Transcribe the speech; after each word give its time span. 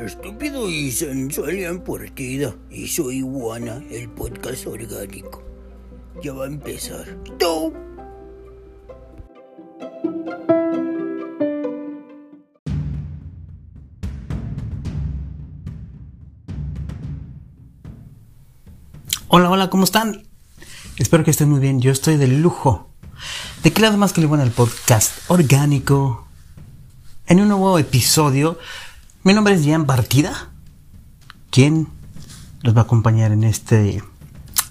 Estúpido 0.00 0.70
y 0.70 0.92
sensual 0.92 1.58
en 1.58 1.82
partida. 1.82 2.54
Y 2.70 2.86
soy 2.86 3.16
Iguana, 3.16 3.82
el 3.90 4.08
podcast 4.10 4.68
orgánico. 4.68 5.42
Ya 6.22 6.32
va 6.32 6.44
a 6.44 6.46
empezar. 6.46 7.06
¡Tú! 7.40 7.72
Hola, 19.26 19.50
hola, 19.50 19.70
¿cómo 19.70 19.82
están? 19.82 20.22
Espero 20.98 21.24
que 21.24 21.32
estén 21.32 21.50
muy 21.50 21.58
bien. 21.58 21.80
Yo 21.80 21.90
estoy 21.90 22.16
de 22.16 22.28
lujo. 22.28 22.88
¿De 23.62 23.72
qué 23.72 23.82
lado 23.82 23.98
más 23.98 24.12
que 24.12 24.20
le 24.20 24.28
bueno 24.28 24.44
el 24.44 24.52
podcast 24.52 25.10
orgánico? 25.26 26.28
En 27.26 27.40
un 27.40 27.48
nuevo 27.48 27.76
episodio. 27.80 28.56
Mi 29.24 29.34
nombre 29.34 29.54
es 29.54 29.66
Jan 29.66 29.84
Partida. 29.84 30.50
¿Quién 31.50 31.88
los 32.62 32.76
va 32.76 32.82
a 32.82 32.84
acompañar 32.84 33.32
en 33.32 33.42
este 33.42 34.00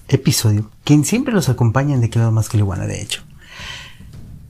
episodio? 0.07 0.71
Quien 0.85 1.03
siempre 1.03 1.33
los 1.33 1.49
acompaña 1.49 1.95
en 1.95 2.01
De 2.01 2.09
qué 2.09 2.17
lado 2.17 2.31
más 2.31 2.47
que 2.47 2.55
le 2.55 2.63
bueno, 2.63 2.87
de 2.87 3.01
hecho. 3.01 3.23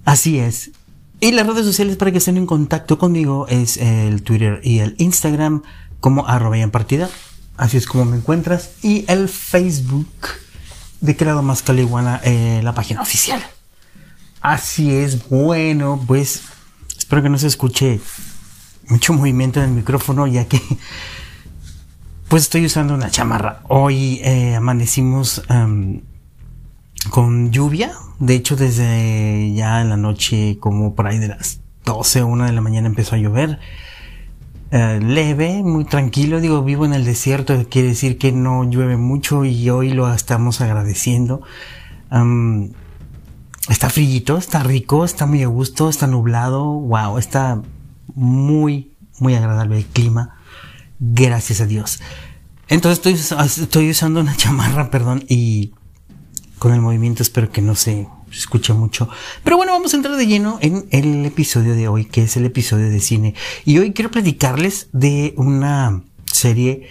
Así 0.05 0.37
es. 0.37 0.69
Y 1.19 1.31
las 1.31 1.47
redes 1.47 1.65
sociales 1.65 1.97
para 1.97 2.11
que 2.11 2.19
estén 2.19 2.37
en 2.37 2.45
contacto 2.45 2.99
conmigo 2.99 3.47
es 3.47 3.77
el 3.77 4.21
Twitter 4.21 4.61
y 4.63 4.79
el 4.79 4.93
Instagram 4.99 5.63
como 5.99 6.27
arroba 6.27 6.59
Jan 6.59 6.69
Partida. 6.69 7.09
Así 7.57 7.77
es 7.77 7.87
como 7.87 8.05
me 8.05 8.17
encuentras. 8.17 8.69
Y 8.83 9.03
el 9.07 9.29
Facebook 9.29 10.07
de 11.01 11.17
lado 11.25 11.41
más 11.41 11.63
caliguana, 11.63 12.21
eh, 12.23 12.61
la 12.63 12.75
página 12.75 13.01
oficial. 13.01 13.43
Así 14.47 14.95
es, 14.95 15.27
bueno, 15.27 16.01
pues 16.07 16.41
espero 16.97 17.21
que 17.21 17.27
no 17.27 17.37
se 17.37 17.47
escuche 17.47 17.99
mucho 18.87 19.11
movimiento 19.11 19.59
en 19.59 19.71
el 19.71 19.75
micrófono, 19.75 20.25
ya 20.25 20.45
que 20.45 20.61
pues 22.29 22.43
estoy 22.43 22.65
usando 22.65 22.93
una 22.93 23.11
chamarra. 23.11 23.59
Hoy 23.67 24.21
eh, 24.23 24.55
amanecimos 24.55 25.43
em, 25.49 25.99
con 27.09 27.51
lluvia, 27.51 27.91
de 28.19 28.35
hecho 28.35 28.55
desde 28.55 29.53
ya 29.53 29.81
en 29.81 29.89
la 29.89 29.97
noche, 29.97 30.57
como 30.61 30.95
por 30.95 31.07
ahí 31.07 31.19
de 31.19 31.27
las 31.27 31.59
12 31.83 32.21
o 32.21 32.27
1 32.27 32.45
de 32.45 32.53
la 32.53 32.61
mañana 32.61 32.87
empezó 32.87 33.15
a 33.15 33.19
llover. 33.19 33.59
Eh, 34.71 35.01
leve, 35.03 35.61
muy 35.61 35.83
tranquilo. 35.83 36.39
Digo, 36.39 36.63
vivo 36.63 36.85
en 36.85 36.93
el 36.93 37.03
desierto, 37.03 37.65
quiere 37.69 37.89
decir 37.89 38.17
que 38.17 38.31
no 38.31 38.63
llueve 38.63 38.95
mucho 38.95 39.43
y 39.43 39.69
hoy 39.69 39.89
lo 39.89 40.09
estamos 40.13 40.61
agradeciendo. 40.61 41.41
Está 43.69 43.89
frillito, 43.89 44.37
está 44.37 44.63
rico, 44.63 45.05
está 45.05 45.25
muy 45.25 45.43
a 45.43 45.47
gusto, 45.47 45.89
está 45.89 46.07
nublado. 46.07 46.65
Wow, 46.65 47.17
está 47.17 47.61
muy, 48.15 48.93
muy 49.19 49.35
agradable 49.35 49.77
el 49.77 49.85
clima. 49.85 50.37
Gracias 50.99 51.61
a 51.61 51.65
Dios. 51.65 51.99
Entonces 52.67 52.97
estoy, 52.97 53.45
estoy 53.45 53.89
usando 53.89 54.19
una 54.19 54.35
chamarra, 54.37 54.89
perdón, 54.89 55.23
y 55.27 55.73
con 56.59 56.73
el 56.73 56.81
movimiento 56.81 57.23
espero 57.23 57.51
que 57.51 57.61
no 57.61 57.75
se 57.75 58.07
escucha 58.31 58.73
mucho. 58.73 59.09
Pero 59.43 59.57
bueno, 59.57 59.71
vamos 59.71 59.93
a 59.93 59.97
entrar 59.97 60.15
de 60.15 60.27
lleno 60.27 60.57
en 60.61 60.87
el 60.91 61.25
episodio 61.25 61.75
de 61.75 61.87
hoy, 61.87 62.05
que 62.05 62.23
es 62.23 62.35
el 62.37 62.45
episodio 62.45 62.89
de 62.89 62.99
cine. 62.99 63.35
Y 63.65 63.77
hoy 63.77 63.93
quiero 63.93 64.11
platicarles 64.11 64.89
de 64.91 65.33
una 65.37 66.03
serie 66.25 66.87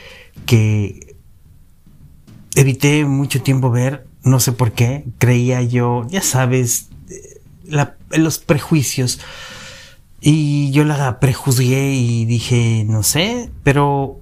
que 0.47 1.16
evité 2.54 3.04
mucho 3.04 3.42
tiempo 3.42 3.70
ver, 3.70 4.06
no 4.27 4.41
sé 4.41 4.50
por 4.50 4.72
qué, 4.72 5.05
creía 5.19 5.62
yo, 5.62 6.05
ya 6.10 6.20
sabes, 6.20 6.88
los 8.10 8.38
prejuicios. 8.41 9.20
Y 10.20 10.72
yo 10.72 10.84
la 10.84 11.20
prejuzgué 11.20 11.94
y 11.94 12.24
dije, 12.24 12.84
no 12.88 13.04
sé, 13.04 13.50
pero 13.62 14.20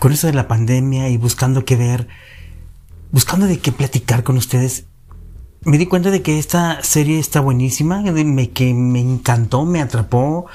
con 0.00 0.10
eso 0.12 0.26
de 0.26 0.32
la 0.32 0.48
pandemia 0.48 1.10
y 1.10 1.16
buscando 1.16 1.64
qué 1.64 1.76
ver, 1.76 2.08
buscando 3.12 3.46
de 3.46 3.60
qué 3.60 3.70
platicar 3.70 4.24
con 4.24 4.36
ustedes, 4.36 4.86
me 5.62 5.78
di 5.78 5.86
cuenta 5.86 6.10
de 6.10 6.22
que 6.22 6.40
esta 6.40 6.82
serie 6.82 7.20
está 7.20 7.38
buenísima, 7.38 8.02
me, 8.02 8.50
que 8.50 8.74
me 8.74 9.00
encantó, 9.00 9.64
me 9.64 9.80
atrapó. 9.80 10.46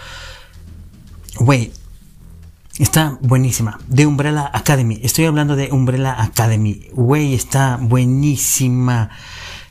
Güey, 1.40 1.72
está 2.80 3.18
buenísima. 3.22 3.80
De 3.88 4.06
Umbrella 4.06 4.50
Academy. 4.54 5.00
Estoy 5.04 5.26
hablando 5.26 5.56
de 5.56 5.72
Umbrella 5.72 6.22
Academy. 6.22 6.88
Güey, 6.94 7.34
está 7.34 7.78
buenísima. 7.82 9.10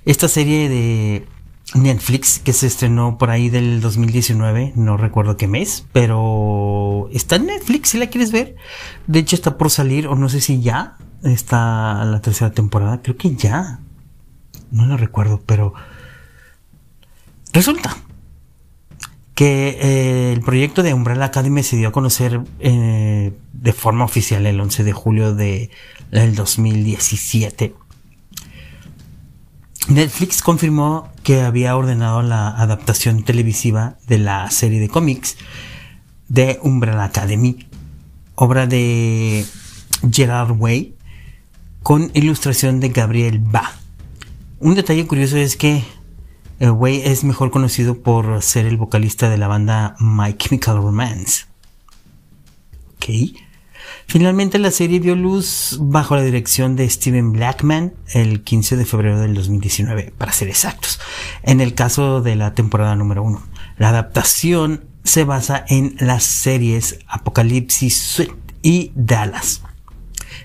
Esta 0.05 0.29
serie 0.29 0.69
de 0.69 1.27
Netflix 1.75 2.39
que 2.39 2.53
se 2.53 2.67
estrenó 2.67 3.19
por 3.19 3.31
ahí 3.31 3.49
del 3.49 3.81
2019, 3.81 4.75
no 4.77 4.97
recuerdo 4.97 5.37
qué 5.37 5.49
mes, 5.49 5.87
pero 5.93 7.09
está 7.13 7.37
en 7.37 7.47
Netflix 7.47 7.91
si 7.91 7.99
la 7.99 8.09
quieres 8.09 8.33
ver. 8.33 8.57
De 9.07 9.19
hecho 9.19 9.35
está 9.35 9.57
por 9.57 9.71
salir, 9.71 10.07
o 10.07 10.15
no 10.15 10.29
sé 10.29 10.41
si 10.41 10.61
ya, 10.61 10.97
está 11.23 12.05
la 12.05 12.21
tercera 12.21 12.53
temporada, 12.53 13.03
creo 13.03 13.17
que 13.17 13.35
ya. 13.35 13.81
No 14.71 14.87
lo 14.87 14.97
recuerdo, 14.97 15.41
pero 15.47 15.75
resulta 17.53 17.97
que 19.35 19.79
eh, 19.81 20.33
el 20.33 20.41
proyecto 20.41 20.83
de 20.83 20.95
Umbrella 20.95 21.25
Academy 21.27 21.63
se 21.63 21.77
dio 21.77 21.89
a 21.89 21.93
conocer 21.93 22.41
eh, 22.61 23.33
de 23.53 23.73
forma 23.73 24.05
oficial 24.05 24.47
el 24.47 24.61
11 24.61 24.85
de 24.85 24.93
julio 24.93 25.35
de, 25.35 25.71
del 26.11 26.35
2017. 26.35 27.75
Netflix 29.89 30.41
confirmó 30.41 31.11
que 31.23 31.43
había 31.43 31.77
ordenado 31.77 32.23
la 32.23 32.49
adaptación 32.49 33.23
televisiva 33.23 33.99
de 34.07 34.19
la 34.19 34.51
serie 34.51 34.81
de 34.81 34.89
cómics 34.89 35.37
de 36.29 36.59
Umbrella 36.63 37.05
Academy, 37.05 37.67
obra 38.35 38.67
de 38.67 39.45
Gerard 40.11 40.53
Way, 40.53 40.95
con 41.83 42.11
ilustración 42.15 42.81
de 42.81 42.89
Gabriel 42.89 43.41
Ba. 43.41 43.73
Un 44.59 44.75
detalle 44.75 45.07
curioso 45.07 45.37
es 45.37 45.57
que 45.57 45.85
el 46.65 46.71
Way 46.71 47.03
es 47.05 47.25
mejor 47.25 47.51
conocido 47.51 48.03
por 48.03 48.41
ser 48.41 48.65
el 48.65 48.79
vocalista 48.79 49.29
de 49.29 49.37
la 49.37 49.49
banda 49.49 49.97
My 49.99 50.35
Chemical 50.35 50.79
Romance. 50.79 51.45
Ok. 52.97 53.37
Finalmente 54.07 54.59
la 54.59 54.71
serie 54.71 54.99
vio 54.99 55.15
luz 55.15 55.77
bajo 55.79 56.17
la 56.17 56.23
dirección 56.23 56.75
de 56.75 56.89
Steven 56.89 57.33
Blackman 57.33 57.93
el 58.15 58.43
15 58.43 58.79
de 58.79 58.87
febrero 58.87 59.21
del 59.21 59.35
2019, 59.35 60.15
para 60.17 60.33
ser 60.33 60.49
exactos, 60.49 61.01
en 61.43 61.61
el 61.61 61.75
caso 61.75 62.23
de 62.23 62.35
la 62.35 62.55
temporada 62.55 62.97
número 62.97 63.23
1. 63.23 63.43
La 63.77 63.91
adaptación 63.91 64.87
se 65.05 65.25
basa 65.25 65.67
en 65.69 65.97
las 65.99 66.25
series 66.25 66.99
Apocalipsis 67.09 67.97
Suite 67.97 68.35
y 68.63 68.91
Dallas. 68.95 69.63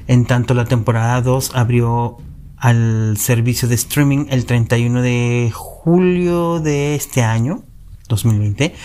En 0.07 0.25
tanto, 0.25 0.53
la 0.53 0.65
temporada 0.65 1.21
2 1.21 1.51
abrió 1.55 2.17
al 2.57 3.15
servicio 3.17 3.69
de 3.69 3.75
streaming 3.75 4.25
el 4.29 4.45
31 4.45 5.01
de 5.01 5.49
julio 5.53 5.78
de 5.89 6.93
este 6.93 7.23
año, 7.23 7.63
2020, 8.09 8.75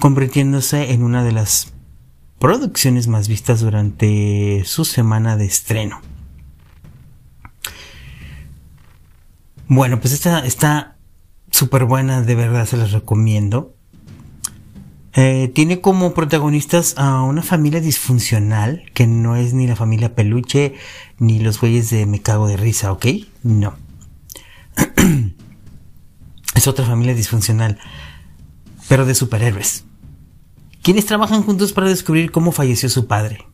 convirtiéndose 0.00 0.92
en 0.92 1.02
una 1.02 1.22
de 1.22 1.32
las 1.32 1.74
producciones 2.38 3.06
más 3.06 3.28
vistas 3.28 3.60
durante 3.60 4.62
su 4.64 4.86
semana 4.86 5.36
de 5.36 5.44
estreno. 5.44 6.00
Bueno, 9.68 10.00
pues 10.00 10.14
esta 10.14 10.38
está 10.40 10.96
súper 11.50 11.84
buena, 11.84 12.22
de 12.22 12.34
verdad 12.34 12.66
se 12.66 12.78
las 12.78 12.92
recomiendo. 12.92 13.74
Eh, 15.12 15.52
tiene 15.54 15.80
como 15.80 16.14
protagonistas 16.14 16.94
a 16.96 17.22
una 17.22 17.42
familia 17.42 17.80
disfuncional, 17.80 18.84
que 18.94 19.06
no 19.06 19.36
es 19.36 19.52
ni 19.52 19.66
la 19.66 19.76
familia 19.76 20.14
peluche 20.14 20.74
ni 21.18 21.40
los 21.40 21.60
güeyes 21.60 21.90
de 21.90 22.06
me 22.06 22.20
cago 22.20 22.48
de 22.48 22.56
risa, 22.56 22.90
¿ok? 22.90 23.06
No. 23.42 23.74
es 26.54 26.66
otra 26.66 26.84
familia 26.84 27.14
disfuncional, 27.14 27.78
pero 28.88 29.06
de 29.06 29.14
superhéroes. 29.14 29.84
Quienes 30.82 31.06
trabajan 31.06 31.42
juntos 31.42 31.72
para 31.72 31.88
descubrir 31.88 32.30
cómo 32.30 32.52
falleció 32.52 32.88
su 32.88 33.06
padre. 33.06 33.46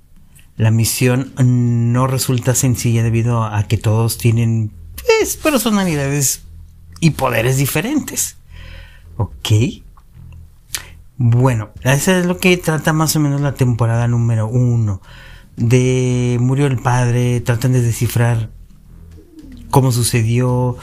La 0.56 0.70
misión 0.70 1.32
no 1.38 2.06
resulta 2.06 2.54
sencilla 2.54 3.02
debido 3.02 3.44
a 3.44 3.62
que 3.64 3.78
todos 3.78 4.18
tienen 4.18 4.72
pues, 4.94 5.36
personalidades 5.36 6.42
y 7.00 7.10
poderes 7.10 7.56
diferentes. 7.56 8.36
¿Ok? 9.16 9.48
Bueno, 11.16 11.70
eso 11.82 12.12
es 12.12 12.26
lo 12.26 12.38
que 12.38 12.56
trata 12.56 12.92
más 12.92 13.14
o 13.14 13.20
menos 13.20 13.40
la 13.40 13.54
temporada 13.54 14.08
número 14.08 14.48
uno. 14.48 15.00
De 15.56 16.38
murió 16.40 16.66
el 16.66 16.78
padre, 16.78 17.40
tratan 17.40 17.72
de 17.72 17.82
descifrar 17.82 18.50
cómo 19.70 19.92
sucedió. 19.92 20.76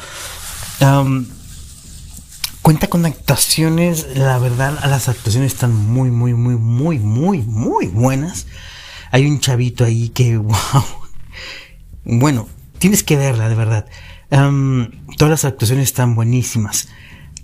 Cuenta 2.68 2.90
con 2.90 3.06
actuaciones, 3.06 4.08
la 4.18 4.38
verdad, 4.40 4.78
las 4.90 5.08
actuaciones 5.08 5.54
están 5.54 5.74
muy, 5.74 6.12
muy, 6.12 6.34
muy, 6.34 6.58
muy, 6.58 7.00
muy, 7.00 7.42
muy 7.44 7.88
buenas. 7.88 8.46
Hay 9.10 9.26
un 9.26 9.40
chavito 9.40 9.86
ahí 9.86 10.10
que, 10.10 10.36
wow. 10.38 10.84
Bueno, 12.04 12.50
tienes 12.78 13.04
que 13.04 13.16
verla, 13.16 13.48
de 13.48 13.56
verdad. 13.56 13.86
Todas 14.30 15.30
las 15.30 15.46
actuaciones 15.46 15.86
están 15.86 16.14
buenísimas. 16.14 16.90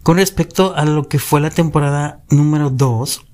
Con 0.01 0.17
respecto 0.17 0.75
a 0.75 0.83
lo 0.83 1.07
que 1.07 1.19
fue 1.19 1.39
la 1.39 1.51
temporada 1.51 2.21
número 2.29 2.69
2, 2.69 3.25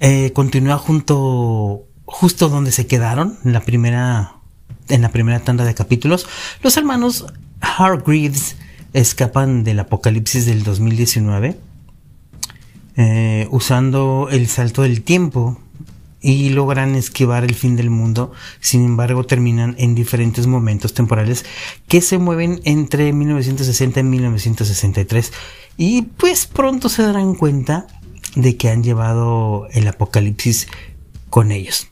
eh, 0.00 0.32
continúa 0.34 0.76
junto, 0.76 1.84
justo 2.04 2.48
donde 2.48 2.72
se 2.72 2.88
quedaron 2.88 3.38
en 3.44 3.52
la 3.52 3.60
primera, 3.60 4.38
en 4.88 5.02
la 5.02 5.12
primera 5.12 5.38
tanda 5.38 5.64
de 5.64 5.76
capítulos. 5.76 6.26
Los 6.62 6.76
hermanos 6.76 7.26
Hargreaves 7.60 8.56
escapan 8.92 9.64
del 9.64 9.80
apocalipsis 9.80 10.46
del 10.46 10.62
2019 10.64 11.56
eh, 12.96 13.48
usando 13.50 14.28
el 14.30 14.48
salto 14.48 14.82
del 14.82 15.02
tiempo 15.02 15.58
y 16.20 16.50
logran 16.50 16.94
esquivar 16.94 17.42
el 17.42 17.54
fin 17.54 17.74
del 17.74 17.90
mundo, 17.90 18.32
sin 18.60 18.84
embargo 18.84 19.24
terminan 19.24 19.74
en 19.78 19.94
diferentes 19.94 20.46
momentos 20.46 20.94
temporales 20.94 21.44
que 21.88 22.00
se 22.00 22.18
mueven 22.18 22.60
entre 22.64 23.12
1960 23.12 24.00
y 24.00 24.02
1963 24.02 25.32
y 25.78 26.02
pues 26.02 26.46
pronto 26.46 26.88
se 26.88 27.02
darán 27.02 27.34
cuenta 27.34 27.86
de 28.36 28.56
que 28.56 28.68
han 28.68 28.84
llevado 28.84 29.66
el 29.72 29.88
apocalipsis 29.88 30.68
con 31.30 31.50
ellos. 31.50 31.91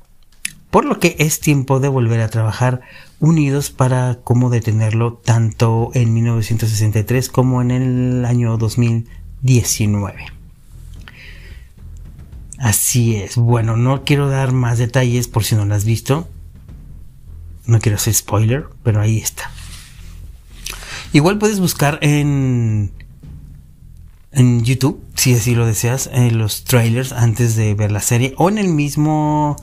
Por 0.71 0.85
lo 0.85 1.01
que 1.01 1.17
es 1.19 1.41
tiempo 1.41 1.81
de 1.81 1.89
volver 1.89 2.21
a 2.21 2.29
trabajar 2.29 2.83
unidos 3.19 3.71
para 3.71 4.21
cómo 4.23 4.51
detenerlo 4.51 5.15
tanto 5.15 5.91
en 5.95 6.15
1963 6.15 7.29
como 7.29 7.61
en 7.61 7.71
el 7.71 8.25
año 8.25 8.57
2019. 8.57 10.27
Así 12.59 13.17
es. 13.17 13.37
Bueno, 13.37 13.77
no 13.77 14.05
quiero 14.05 14.29
dar 14.29 14.53
más 14.53 14.79
detalles 14.79 15.29
por 15.29 15.45
si 15.45 15.57
no 15.57 15.65
lo 15.65 15.75
has 15.75 15.85
visto. 15.85 16.29
No 17.67 17.81
quiero 17.81 17.97
hacer 17.97 18.15
spoiler, 18.15 18.67
pero 18.83 19.01
ahí 19.01 19.19
está. 19.19 19.51
Igual 21.13 21.39
puedes 21.39 21.59
buscar 21.59 21.99
en 22.03 22.93
en 24.33 24.63
YouTube, 24.63 25.03
si 25.17 25.35
así 25.35 25.55
lo 25.55 25.67
deseas, 25.67 26.09
en 26.13 26.39
los 26.39 26.65
trailers 26.65 27.13
antes 27.13 27.57
de 27.57 27.75
ver 27.75 27.91
la 27.91 28.01
serie 28.01 28.35
o 28.37 28.49
en 28.49 28.59
el 28.59 28.69
mismo 28.69 29.57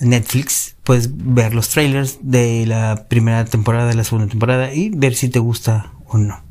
Netflix 0.00 0.76
puedes 0.84 1.10
ver 1.12 1.54
los 1.54 1.68
trailers 1.68 2.18
de 2.22 2.64
la 2.66 3.06
primera 3.08 3.44
temporada, 3.44 3.88
de 3.88 3.94
la 3.94 4.04
segunda 4.04 4.28
temporada 4.28 4.72
y 4.72 4.90
ver 4.90 5.14
si 5.14 5.28
te 5.28 5.38
gusta 5.38 5.92
o 6.06 6.18
no. 6.18 6.42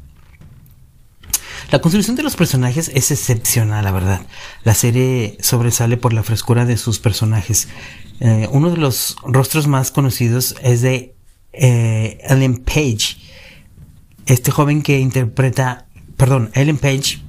La 1.72 1.80
construcción 1.80 2.16
de 2.16 2.24
los 2.24 2.36
personajes 2.36 2.90
es 2.94 3.12
excepcional, 3.12 3.84
la 3.84 3.92
verdad. 3.92 4.22
La 4.64 4.74
serie 4.74 5.38
sobresale 5.42 5.98
por 5.98 6.14
la 6.14 6.24
frescura 6.24 6.66
de 6.66 6.78
sus 6.78 7.00
personajes. 7.00 7.68
Eh, 8.20 8.48
uno 8.52 8.70
de 8.70 8.78
los 8.78 9.18
rostros 9.24 9.68
más 9.68 9.92
conocidos 9.92 10.56
es 10.62 10.82
de 10.82 11.14
eh, 11.52 12.20
Ellen 12.24 12.58
Page. 12.58 13.18
Este 14.26 14.52
joven 14.52 14.82
que 14.82 15.00
interpreta, 15.00 15.88
perdón, 16.16 16.52
Ellen 16.54 16.78
Page 16.78 17.20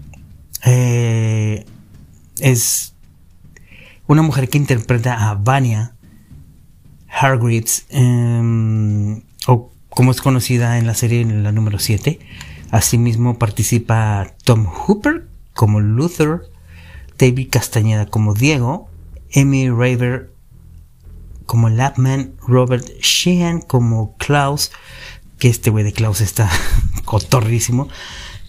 eh, 0.65 1.65
es 2.39 2.95
una 4.07 4.23
mujer 4.23 4.49
que 4.49 4.59
interpreta 4.59 5.29
a 5.29 5.35
Vania 5.35 5.95
Hargreaves, 7.09 7.87
em, 7.91 9.23
o 9.47 9.71
como 9.89 10.13
es 10.13 10.21
conocida 10.21 10.79
en 10.79 10.87
la 10.87 10.95
serie 10.95 11.21
en 11.23 11.43
la 11.43 11.53
número 11.53 11.79
7. 11.79 12.21
Asimismo 12.71 13.39
participa 13.39 14.35
Tom 14.45 14.67
Hooper 14.67 15.27
como 15.55 15.81
Luther, 15.81 16.43
David 17.19 17.49
Castañeda 17.51 18.07
como 18.07 18.35
Diego, 18.35 18.89
Amy 19.35 19.69
Raver 19.71 20.31
como 21.47 21.71
Lapman, 21.71 22.35
Robert 22.47 22.87
Sheehan 23.01 23.63
como 23.63 24.15
Klaus, 24.19 24.71
que 25.39 25.49
este 25.49 25.71
güey 25.71 25.83
de 25.83 25.93
Klaus 25.93 26.21
está 26.21 26.51
cotorrísimo, 27.05 27.89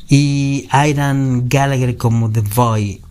y 0.09 0.67
Aidan 0.69 1.47
Gallagher 1.47 1.95
como 1.97 2.29
The 2.29 2.41
Boy. 2.41 3.01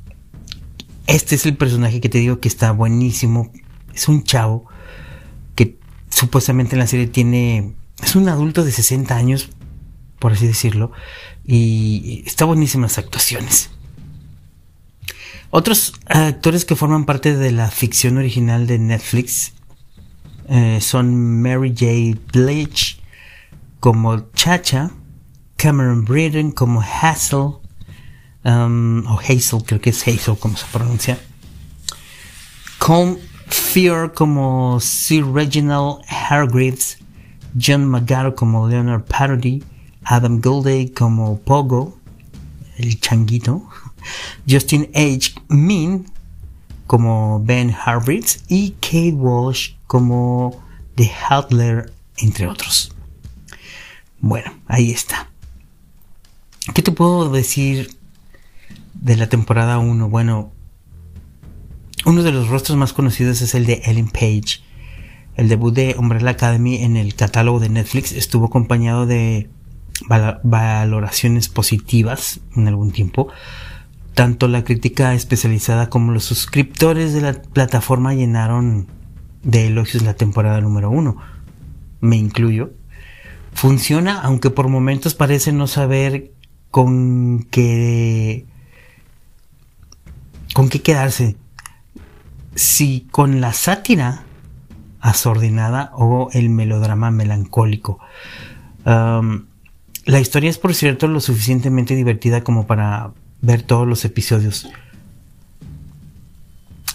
Este 1.06 1.36
es 1.36 1.46
el 1.46 1.56
personaje 1.56 2.00
que 2.00 2.10
te 2.10 2.18
digo 2.18 2.38
que 2.38 2.48
está 2.48 2.72
buenísimo. 2.72 3.50
Es 3.94 4.08
un 4.08 4.24
chavo 4.24 4.66
supuestamente 6.18 6.74
en 6.74 6.80
la 6.80 6.86
serie 6.86 7.06
tiene... 7.06 7.74
Es 8.02 8.16
un 8.16 8.28
adulto 8.28 8.64
de 8.64 8.72
60 8.72 9.14
años, 9.14 9.50
por 10.18 10.32
así 10.32 10.46
decirlo, 10.46 10.90
y 11.44 12.24
está 12.26 12.44
buenísimas 12.44 12.98
actuaciones. 12.98 13.70
Otros 15.50 15.94
actores 16.06 16.64
que 16.64 16.76
forman 16.76 17.04
parte 17.04 17.36
de 17.36 17.52
la 17.52 17.70
ficción 17.70 18.18
original 18.18 18.66
de 18.66 18.78
Netflix 18.78 19.52
eh, 20.48 20.80
son 20.80 21.40
Mary 21.40 21.70
J. 21.70 22.20
Blige 22.32 22.96
como 23.80 24.30
Chacha, 24.32 24.90
Cameron 25.56 26.04
Britton 26.04 26.50
como 26.50 26.82
Hazel, 26.82 27.58
um, 28.44 29.06
o 29.06 29.20
Hazel, 29.20 29.62
creo 29.64 29.80
que 29.80 29.90
es 29.90 30.02
Hazel 30.06 30.36
como 30.38 30.56
se 30.56 30.66
pronuncia. 30.72 31.18
Com 32.78 33.16
Fear 33.48 34.12
como 34.12 34.78
Sir 34.80 35.24
Reginald 35.24 36.02
Hargreaves, 36.08 36.98
John 37.60 37.86
Magaro 37.86 38.34
como 38.34 38.68
Leonard 38.68 39.04
Parody, 39.04 39.62
Adam 40.04 40.40
Goldey 40.40 40.90
como 40.90 41.38
Pogo, 41.40 41.98
el 42.76 43.00
changuito, 43.00 43.62
Justin 44.48 44.90
H. 44.94 45.34
Min 45.48 46.06
como 46.86 47.40
Ben 47.44 47.70
Hargreaves 47.70 48.44
y 48.48 48.70
Kate 48.80 49.12
Walsh 49.12 49.74
como 49.86 50.62
The 50.96 51.10
Hadler, 51.28 51.92
entre 52.16 52.46
otros. 52.46 52.92
Bueno, 54.20 54.52
ahí 54.66 54.90
está. 54.90 55.30
¿Qué 56.74 56.82
te 56.82 56.92
puedo 56.92 57.30
decir 57.30 57.96
de 58.94 59.16
la 59.16 59.28
temporada 59.28 59.78
1? 59.78 60.08
Bueno, 60.08 60.52
uno 62.04 62.22
de 62.22 62.32
los 62.32 62.48
rostros 62.48 62.76
más 62.78 62.92
conocidos 62.92 63.40
es 63.42 63.54
el 63.54 63.66
de 63.66 63.82
Ellen 63.84 64.08
Page. 64.08 64.60
El 65.36 65.48
debut 65.48 65.74
de 65.74 65.94
Umbrella 65.98 66.30
Academy 66.30 66.82
en 66.82 66.96
el 66.96 67.14
catálogo 67.14 67.60
de 67.60 67.68
Netflix 67.68 68.12
estuvo 68.12 68.46
acompañado 68.46 69.06
de 69.06 69.48
valoraciones 70.08 71.48
positivas 71.48 72.40
en 72.56 72.68
algún 72.68 72.92
tiempo. 72.92 73.28
Tanto 74.14 74.48
la 74.48 74.64
crítica 74.64 75.14
especializada 75.14 75.90
como 75.90 76.12
los 76.12 76.24
suscriptores 76.24 77.12
de 77.12 77.20
la 77.20 77.34
plataforma 77.40 78.14
llenaron 78.14 78.88
de 79.42 79.68
elogios 79.68 80.02
la 80.02 80.14
temporada 80.14 80.60
número 80.60 80.90
1. 80.90 81.16
Me 82.00 82.16
incluyo. 82.16 82.72
Funciona, 83.52 84.20
aunque 84.20 84.50
por 84.50 84.68
momentos 84.68 85.14
parece 85.14 85.52
no 85.52 85.66
saber 85.66 86.32
con 86.70 87.46
qué 87.50 88.44
con 90.52 90.68
qué 90.68 90.82
quedarse 90.82 91.36
si 92.58 93.06
con 93.10 93.40
la 93.40 93.52
sátira 93.52 94.24
asordinada 95.00 95.92
o 95.94 96.28
el 96.32 96.50
melodrama 96.50 97.10
melancólico. 97.10 98.00
La 98.84 100.20
historia 100.20 100.50
es 100.50 100.58
por 100.58 100.74
cierto 100.74 101.06
lo 101.06 101.20
suficientemente 101.20 101.94
divertida 101.94 102.42
como 102.42 102.66
para 102.66 103.12
ver 103.40 103.62
todos 103.62 103.86
los 103.86 104.04
episodios. 104.04 104.68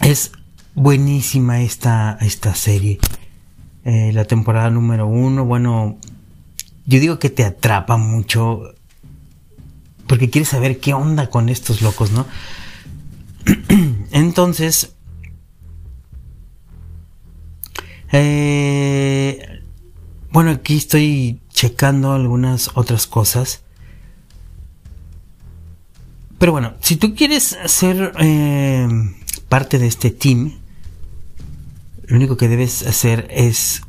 Es 0.00 0.32
buenísima 0.74 1.62
esta, 1.62 2.18
esta 2.20 2.54
serie. 2.54 2.98
Eh, 3.84 4.10
la 4.12 4.24
temporada 4.24 4.70
número 4.70 5.06
uno 5.06 5.44
bueno 5.44 5.98
yo 6.86 7.00
digo 7.00 7.18
que 7.18 7.28
te 7.28 7.44
atrapa 7.44 7.98
mucho 7.98 8.74
porque 10.06 10.30
quieres 10.30 10.48
saber 10.48 10.80
qué 10.80 10.94
onda 10.94 11.30
con 11.30 11.48
estos 11.48 11.80
locos, 11.82 12.10
¿no? 12.10 12.26
Entonces, 14.10 14.93
eh, 18.16 19.60
bueno, 20.30 20.50
aquí 20.50 20.76
estoy 20.76 21.40
checando 21.48 22.12
algunas 22.12 22.70
otras 22.76 23.08
cosas. 23.08 23.64
Pero 26.38 26.52
bueno, 26.52 26.74
si 26.80 26.94
tú 26.94 27.16
quieres 27.16 27.58
ser 27.66 28.12
eh, 28.20 28.86
parte 29.48 29.80
de 29.80 29.88
este 29.88 30.12
team, 30.12 30.52
lo 32.04 32.16
único 32.16 32.36
que 32.36 32.46
debes 32.46 32.86
hacer 32.86 33.26
es 33.30 33.82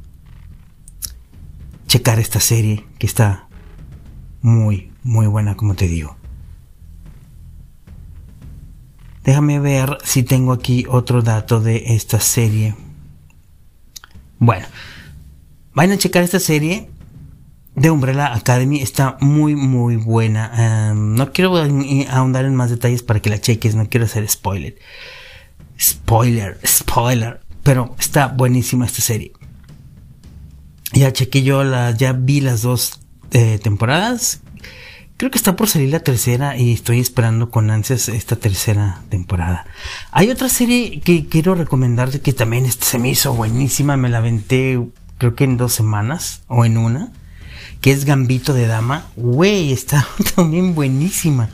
checar 1.85 2.17
esta 2.17 2.39
serie 2.39 2.83
que 2.97 3.05
está 3.05 3.47
muy, 4.41 4.91
muy 5.03 5.27
buena, 5.27 5.55
como 5.55 5.75
te 5.75 5.87
digo. 5.87 6.17
Déjame 9.23 9.59
ver 9.59 9.99
si 10.03 10.23
tengo 10.23 10.51
aquí 10.51 10.85
otro 10.89 11.21
dato 11.21 11.59
de 11.59 11.93
esta 11.95 12.19
serie. 12.19 12.75
Bueno, 14.45 14.67
vayan 15.73 15.93
a 15.93 15.97
checar 15.97 16.21
esta 16.21 16.39
serie 16.39 16.87
de 17.73 17.89
Umbrella 17.89 18.31
Academy. 18.35 18.79
Está 18.79 19.17
muy, 19.19 19.55
muy 19.55 19.95
buena. 19.95 20.91
Em, 20.91 21.15
no 21.15 21.33
quiero 21.33 21.55
ahondar 22.09 22.45
en 22.45 22.53
más 22.53 22.69
detalles 22.69 23.01
para 23.01 23.19
que 23.19 23.31
la 23.31 23.41
cheques. 23.41 23.73
No 23.73 23.89
quiero 23.89 24.05
hacer 24.05 24.29
spoiler. 24.29 24.77
Spoiler, 25.81 26.59
spoiler. 26.63 27.41
Pero 27.63 27.95
está 27.97 28.27
buenísima 28.27 28.85
esta 28.85 29.01
serie. 29.01 29.33
Ya 30.93 31.11
chequé 31.11 31.41
yo, 31.41 31.63
ya 31.97 32.13
vi 32.13 32.39
las 32.39 32.61
dos 32.61 32.99
eh, 33.31 33.59
temporadas. 33.63 34.41
Creo 35.17 35.31
que 35.31 35.37
está 35.37 35.55
por 35.55 35.69
salir 35.69 35.91
la 35.91 36.01
tercera 36.01 36.57
y 36.57 36.73
estoy 36.73 36.99
esperando 36.99 37.49
con 37.49 37.71
ansias 37.71 38.09
esta 38.09 38.35
tercera 38.35 39.01
temporada. 39.07 39.65
Hay 40.11 40.29
otra 40.29 40.49
serie 40.49 40.99
que 40.99 41.27
quiero 41.27 41.55
recomendarte 41.55 42.19
que 42.19 42.33
también 42.33 42.69
se 42.69 42.99
me 42.99 43.09
hizo 43.09 43.33
buenísima. 43.33 43.95
Me 43.95 44.09
la 44.09 44.17
aventé 44.17 44.77
creo 45.17 45.35
que 45.35 45.45
en 45.45 45.55
dos 45.55 45.71
semanas 45.71 46.41
o 46.47 46.65
en 46.65 46.77
una. 46.77 47.13
Que 47.79 47.91
es 47.91 48.03
Gambito 48.03 48.53
de 48.53 48.67
Dama. 48.67 49.05
Güey, 49.15 49.71
está 49.71 50.05
también 50.35 50.75
buenísima. 50.75 51.49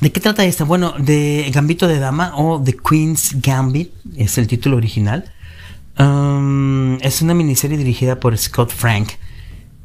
¿De 0.00 0.10
qué 0.10 0.20
trata 0.20 0.46
esta? 0.46 0.64
Bueno, 0.64 0.94
de 0.98 1.50
Gambito 1.52 1.86
de 1.86 1.98
Dama 1.98 2.32
o 2.34 2.62
The 2.62 2.76
Queen's 2.76 3.42
Gambit 3.42 3.92
es 4.16 4.38
el 4.38 4.46
título 4.46 4.78
original. 4.78 5.30
Um, 5.98 6.94
es 7.02 7.20
una 7.20 7.34
miniserie 7.34 7.76
dirigida 7.76 8.20
por 8.20 8.38
Scott 8.38 8.72
Frank. 8.72 9.10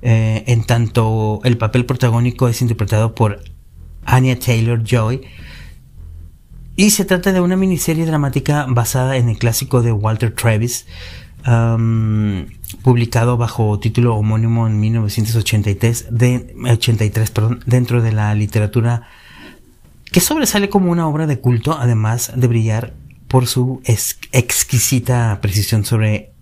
Eh, 0.06 0.44
en 0.48 0.66
tanto 0.66 1.40
el 1.46 1.58
papel 1.58 1.86
protagónico 1.86 2.50
es 2.50 2.62
interpretado 2.62 3.16
por 3.16 3.42
Anya 4.04 4.38
Taylor 4.38 4.84
Joy. 4.84 5.22
Y 6.76 6.90
se 6.90 7.06
trata 7.06 7.32
de 7.32 7.40
una 7.40 7.56
miniserie 7.56 8.06
dramática 8.06 8.66
basada 8.68 9.16
en 9.16 9.30
el 9.30 9.38
clásico 9.38 9.82
de 9.82 9.94
Walter 9.94 10.36
Travis, 10.36 10.88
um, 11.48 12.48
publicado 12.82 13.38
bajo 13.38 13.80
título 13.80 14.16
homónimo 14.16 14.68
en 14.68 14.80
1983, 14.82 16.08
de, 16.10 16.54
83, 16.70 17.32
perdón, 17.32 17.62
dentro 17.66 18.02
de 18.02 18.12
la 18.12 18.36
literatura 18.36 19.04
que 20.12 20.20
sobresale 20.20 20.68
como 20.68 20.92
una 20.92 21.08
obra 21.08 21.28
de 21.28 21.40
culto, 21.40 21.78
además 21.80 22.34
de 22.36 22.48
brillar 22.48 22.94
por 23.30 23.48
su 23.48 23.82
exquisita 24.32 25.40
precisión 25.42 25.86
sobre 25.86 26.33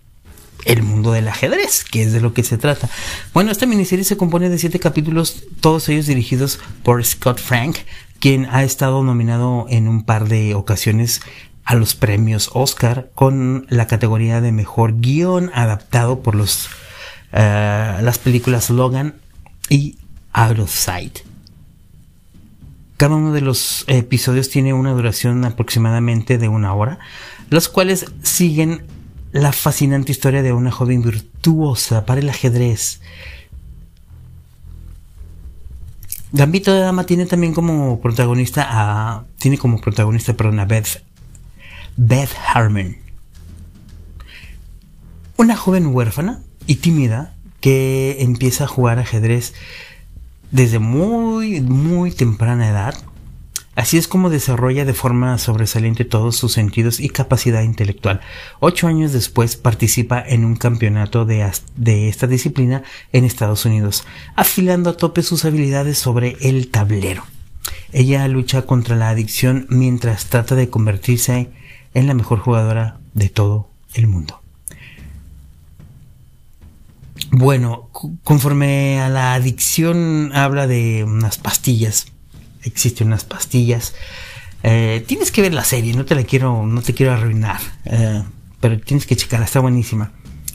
el 0.64 0.82
mundo 0.82 1.12
del 1.12 1.28
ajedrez, 1.28 1.84
que 1.84 2.02
es 2.02 2.12
de 2.12 2.20
lo 2.20 2.34
que 2.34 2.44
se 2.44 2.58
trata. 2.58 2.88
Bueno, 3.32 3.50
esta 3.50 3.66
miniserie 3.66 4.04
se 4.04 4.16
compone 4.16 4.48
de 4.48 4.58
siete 4.58 4.78
capítulos, 4.78 5.44
todos 5.60 5.88
ellos 5.88 6.06
dirigidos 6.06 6.58
por 6.82 7.04
Scott 7.04 7.38
Frank, 7.38 7.78
quien 8.20 8.46
ha 8.46 8.62
estado 8.62 9.02
nominado 9.02 9.66
en 9.68 9.88
un 9.88 10.04
par 10.04 10.28
de 10.28 10.54
ocasiones 10.54 11.20
a 11.64 11.74
los 11.74 11.94
premios 11.94 12.50
Oscar 12.54 13.10
con 13.14 13.66
la 13.68 13.86
categoría 13.86 14.40
de 14.40 14.52
mejor 14.52 15.00
guion 15.00 15.50
adaptado 15.54 16.20
por 16.20 16.34
los, 16.34 16.68
eh, 17.32 17.98
las 18.00 18.18
películas 18.18 18.70
Logan 18.70 19.14
y 19.68 19.96
Out 20.32 20.58
of 20.60 20.70
Sight. 20.70 21.20
Cada 22.96 23.16
uno 23.16 23.32
de 23.32 23.40
los 23.40 23.84
episodios 23.88 24.48
tiene 24.48 24.72
una 24.72 24.92
duración 24.92 25.44
aproximadamente 25.44 26.38
de 26.38 26.48
una 26.48 26.72
hora, 26.74 27.00
los 27.50 27.68
cuales 27.68 28.06
siguen 28.22 28.84
la 29.32 29.52
fascinante 29.52 30.12
historia 30.12 30.42
de 30.42 30.52
una 30.52 30.70
joven 30.70 31.02
virtuosa 31.02 32.04
para 32.04 32.20
el 32.20 32.28
ajedrez. 32.28 33.00
Gambito 36.32 36.72
de 36.72 36.80
Dama 36.80 37.04
tiene 37.04 37.26
también 37.26 37.52
como 37.52 38.00
protagonista 38.00 38.66
a. 38.68 39.24
Tiene 39.38 39.58
como 39.58 39.80
protagonista, 39.80 40.34
perdón, 40.34 40.60
a 40.60 40.64
Beth. 40.64 41.02
Beth 41.96 42.30
Harmon. 42.46 42.96
Una 45.36 45.56
joven 45.56 45.88
huérfana 45.88 46.40
y 46.66 46.76
tímida 46.76 47.34
que 47.60 48.16
empieza 48.20 48.64
a 48.64 48.68
jugar 48.68 48.98
ajedrez 48.98 49.54
desde 50.50 50.78
muy, 50.78 51.60
muy 51.60 52.12
temprana 52.12 52.68
edad. 52.68 52.94
Así 53.74 53.96
es 53.96 54.06
como 54.06 54.28
desarrolla 54.28 54.84
de 54.84 54.92
forma 54.92 55.38
sobresaliente 55.38 56.04
todos 56.04 56.36
sus 56.36 56.52
sentidos 56.52 57.00
y 57.00 57.08
capacidad 57.08 57.62
intelectual. 57.62 58.20
Ocho 58.60 58.86
años 58.86 59.12
después 59.12 59.56
participa 59.56 60.22
en 60.26 60.44
un 60.44 60.56
campeonato 60.56 61.24
de, 61.24 61.50
esta 62.08 62.26
disciplina 62.26 62.82
en 63.12 63.24
Estados 63.24 63.64
Unidos, 63.64 64.04
afilando 64.36 64.90
a 64.90 64.96
tope 64.98 65.22
sus 65.22 65.46
habilidades 65.46 65.96
sobre 65.96 66.36
el 66.42 66.68
tablero. 66.68 67.24
Ella 67.92 68.28
lucha 68.28 68.62
contra 68.62 68.94
la 68.94 69.08
adicción 69.08 69.66
mientras 69.70 70.26
trata 70.26 70.54
de 70.54 70.68
convertirse 70.68 71.48
en 71.94 72.06
la 72.06 72.14
mejor 72.14 72.40
jugadora 72.40 72.98
de 73.14 73.30
todo 73.30 73.70
el 73.94 74.06
mundo. 74.06 74.42
Bueno, 77.30 77.88
conforme 78.22 79.00
a 79.00 79.08
la 79.08 79.32
adicción 79.32 80.30
habla 80.34 80.66
de 80.66 81.04
unas 81.04 81.38
pastillas. 81.38 82.12
Existen 82.62 83.08
unas 83.08 83.24
pastillas. 83.24 83.94
Eh, 84.62 85.04
tienes 85.06 85.32
que 85.32 85.42
ver 85.42 85.54
la 85.54 85.64
serie, 85.64 85.94
no 85.94 86.04
te 86.04 86.14
la 86.14 86.24
quiero, 86.24 86.66
no 86.66 86.82
te 86.82 86.94
quiero 86.94 87.12
arruinar. 87.12 87.60
Eh, 87.84 88.22
pero 88.60 88.78
tienes 88.80 89.06
que 89.06 89.16
checarla, 89.16 89.46
está 89.46 89.60
buenísima. 89.60 90.12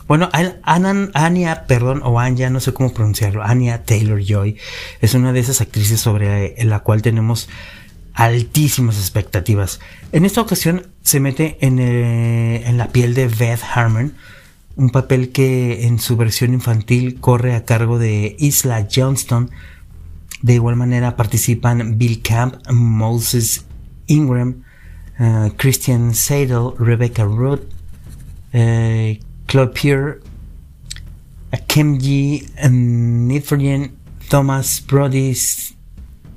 Bueno, 0.08 0.30
Anya, 0.64 1.66
perdón, 1.68 2.02
o 2.04 2.18
Anya, 2.18 2.50
no 2.50 2.62
sé 2.62 2.74
cómo 2.74 2.94
pronunciarlo, 2.94 3.44
Anya 3.44 3.84
Taylor 3.84 4.24
Joy, 4.24 4.56
es 5.02 5.14
una 5.14 5.34
de 5.34 5.42
esas 5.42 5.60
actrices 5.60 6.00
sobre 6.00 6.56
la 6.64 6.80
cual 6.80 7.02
tenemos 7.02 7.50
altísimas 8.14 8.98
expectativas. 8.98 9.82
En 10.14 10.24
esta 10.24 10.40
ocasión 10.40 10.88
se 11.04 11.20
mete 11.20 11.58
en, 11.60 11.80
eh, 11.80 12.64
en 12.66 12.78
la 12.78 12.88
piel 12.88 13.14
de 13.16 13.28
Beth 13.28 13.60
Harmon, 13.74 14.14
un 14.78 14.92
papel 14.92 15.32
que 15.32 15.86
en 15.86 16.00
su 16.00 16.16
versión 16.16 16.54
infantil 16.54 17.20
corre 17.20 17.54
a 17.54 17.66
cargo 17.66 18.00
de 18.00 18.38
Isla 18.40 18.88
Johnston. 18.90 19.52
De 20.42 20.54
igual 20.54 20.76
manera 20.76 21.16
participan 21.16 21.98
Bill 21.98 22.22
Camp, 22.22 22.56
Moses 22.70 23.66
Ingram, 24.08 24.64
uh, 25.20 25.50
Christian 25.58 26.14
Seidel, 26.14 26.74
Rebecca 26.78 27.26
Root, 27.26 27.62
uh, 28.54 29.18
Claude 29.46 29.74
Pierre, 29.74 30.20
Kemji 31.68 32.48
Nifrian, 32.70 33.92
Thomas 34.30 34.84
Brody 34.86 35.36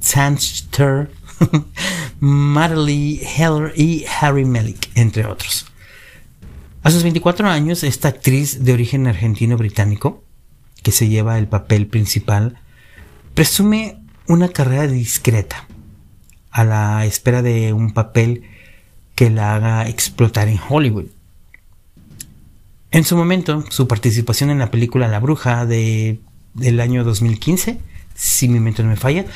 Sanster, 0.01 1.11
Marley 2.21 3.21
Heller 3.23 3.73
y 3.77 4.05
Harry 4.21 4.45
Melick, 4.45 4.91
entre 4.95 5.27
otros. 5.27 5.67
A 6.83 6.91
sus 6.91 7.03
24 7.03 7.49
años, 7.49 7.85
esta 7.85 8.09
actriz 8.09 8.65
de 8.65 8.73
origen 8.73 9.07
argentino-británico, 9.07 10.25
que 10.83 10.93
se 10.93 11.09
lleva 11.09 11.39
el 11.39 11.47
papel 11.47 11.87
principal, 11.87 12.59
presume 13.35 13.99
una 14.27 14.49
carrera 14.49 14.87
discreta, 14.87 15.67
a 16.51 16.65
la 16.65 17.05
espera 17.07 17.43
de 17.43 17.73
un 17.73 17.93
papel 17.93 18.45
que 19.15 19.31
la 19.31 19.55
haga 19.55 19.89
explotar 19.89 20.49
en 20.49 20.59
Hollywood. 20.69 21.07
En 22.91 23.05
su 23.05 23.17
momento, 23.17 23.65
su 23.71 23.87
participación 23.87 24.51
en 24.51 24.59
la 24.59 24.71
película 24.71 25.09
La 25.09 25.21
Bruja 25.21 25.65
de, 25.65 26.21
del 26.55 26.81
año 26.81 27.05
2015, 27.05 27.79
si 28.15 28.49
mi 28.49 28.61
mente 28.61 28.83
no 28.83 28.89
me 28.89 28.97
falla, 28.97 29.27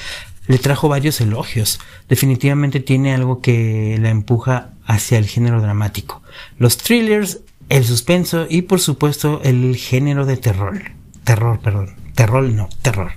le 0.47 0.59
trajo 0.59 0.89
varios 0.89 1.21
elogios. 1.21 1.81
Definitivamente 2.09 2.81
tiene 2.81 3.15
algo 3.15 3.41
que 3.41 3.97
la 4.01 4.11
empuja 4.11 4.71
hacia 4.85 5.19
el 5.19 5.27
género 5.27 5.61
dramático, 5.61 6.23
los 6.59 6.77
thrillers, 6.77 7.41
el 7.69 7.85
suspenso 7.85 8.47
y 8.49 8.63
por 8.63 8.81
supuesto 8.81 9.41
el 9.43 9.77
género 9.77 10.27
de 10.27 10.37
terror. 10.37 10.83
Terror, 11.25 11.61
perdón. 11.61 11.95
Terror 12.15 12.45
no, 12.45 12.69
terror. 12.83 13.13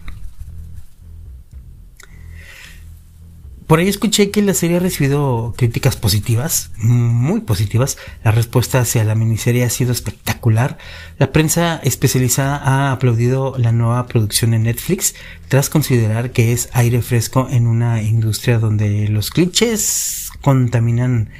Por 3.67 3.79
ahí 3.79 3.89
escuché 3.89 4.31
que 4.31 4.41
la 4.41 4.53
serie 4.53 4.77
ha 4.77 4.79
recibido 4.79 5.53
críticas 5.57 5.97
positivas, 5.97 6.71
muy 6.77 7.41
positivas. 7.41 7.97
La 8.23 8.31
respuesta 8.31 8.79
hacia 8.79 9.03
la 9.03 9.13
miniserie 9.13 9.65
ha 9.65 9.69
sido 9.69 9.91
espectacular. 9.91 10.77
La 11.19 11.33
prensa 11.33 11.75
especializada 11.83 12.55
ha 12.55 12.93
aplaudido 12.93 13.55
la 13.57 13.73
nueva 13.73 14.07
producción 14.07 14.51
de 14.51 14.59
Netflix 14.59 15.15
tras 15.49 15.69
considerar 15.69 16.31
que 16.31 16.53
es 16.53 16.69
aire 16.71 17.01
fresco 17.01 17.49
en 17.51 17.67
una 17.67 18.01
industria 18.01 18.57
donde 18.57 19.09
los 19.09 19.31
clichés 19.31 20.29
contaminan 20.39 21.31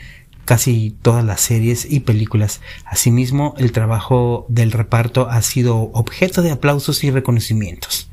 casi 0.43 0.97
todas 1.01 1.23
las 1.23 1.39
series 1.39 1.89
y 1.89 2.01
películas. 2.01 2.59
Asimismo, 2.83 3.55
el 3.57 3.71
trabajo 3.71 4.45
del 4.49 4.73
reparto 4.73 5.29
ha 5.29 5.41
sido 5.41 5.77
objeto 5.93 6.41
de 6.41 6.51
aplausos 6.51 7.05
y 7.05 7.11
reconocimientos. 7.11 8.09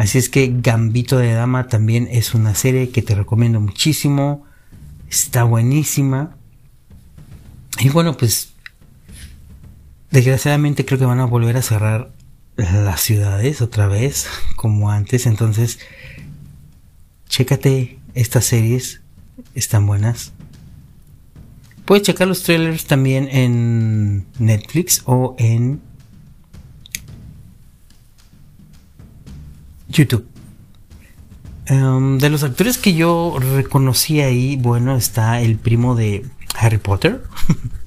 Así 0.00 0.16
es 0.16 0.30
que 0.30 0.50
Gambito 0.62 1.18
de 1.18 1.34
Dama 1.34 1.68
también 1.68 2.08
es 2.10 2.32
una 2.32 2.54
serie 2.54 2.88
que 2.88 3.02
te 3.02 3.14
recomiendo 3.14 3.60
muchísimo. 3.60 4.46
Está 5.10 5.44
buenísima. 5.44 6.38
Y 7.78 7.90
bueno, 7.90 8.16
pues 8.16 8.54
desgraciadamente 10.10 10.86
creo 10.86 10.98
que 10.98 11.04
van 11.04 11.20
a 11.20 11.26
volver 11.26 11.58
a 11.58 11.62
cerrar 11.62 12.12
las 12.56 13.02
ciudades 13.02 13.60
otra 13.60 13.88
vez, 13.88 14.26
como 14.56 14.90
antes. 14.90 15.26
Entonces, 15.26 15.78
chécate 17.28 17.98
estas 18.14 18.46
series, 18.46 19.02
están 19.54 19.86
buenas. 19.86 20.32
Puedes 21.84 22.04
checar 22.04 22.26
los 22.26 22.42
trailers 22.42 22.86
también 22.86 23.28
en 23.30 24.24
Netflix 24.38 25.02
o 25.04 25.36
en 25.38 25.82
YouTube. 29.90 30.26
Em, 31.66 32.18
de 32.18 32.30
los 32.30 32.42
actores 32.42 32.78
que 32.78 32.94
yo 32.94 33.36
reconocí 33.38 34.20
ahí, 34.20 34.56
bueno, 34.56 34.96
está 34.96 35.40
el 35.40 35.56
primo 35.56 35.94
de 35.94 36.24
Harry 36.58 36.78
Potter, 36.78 37.22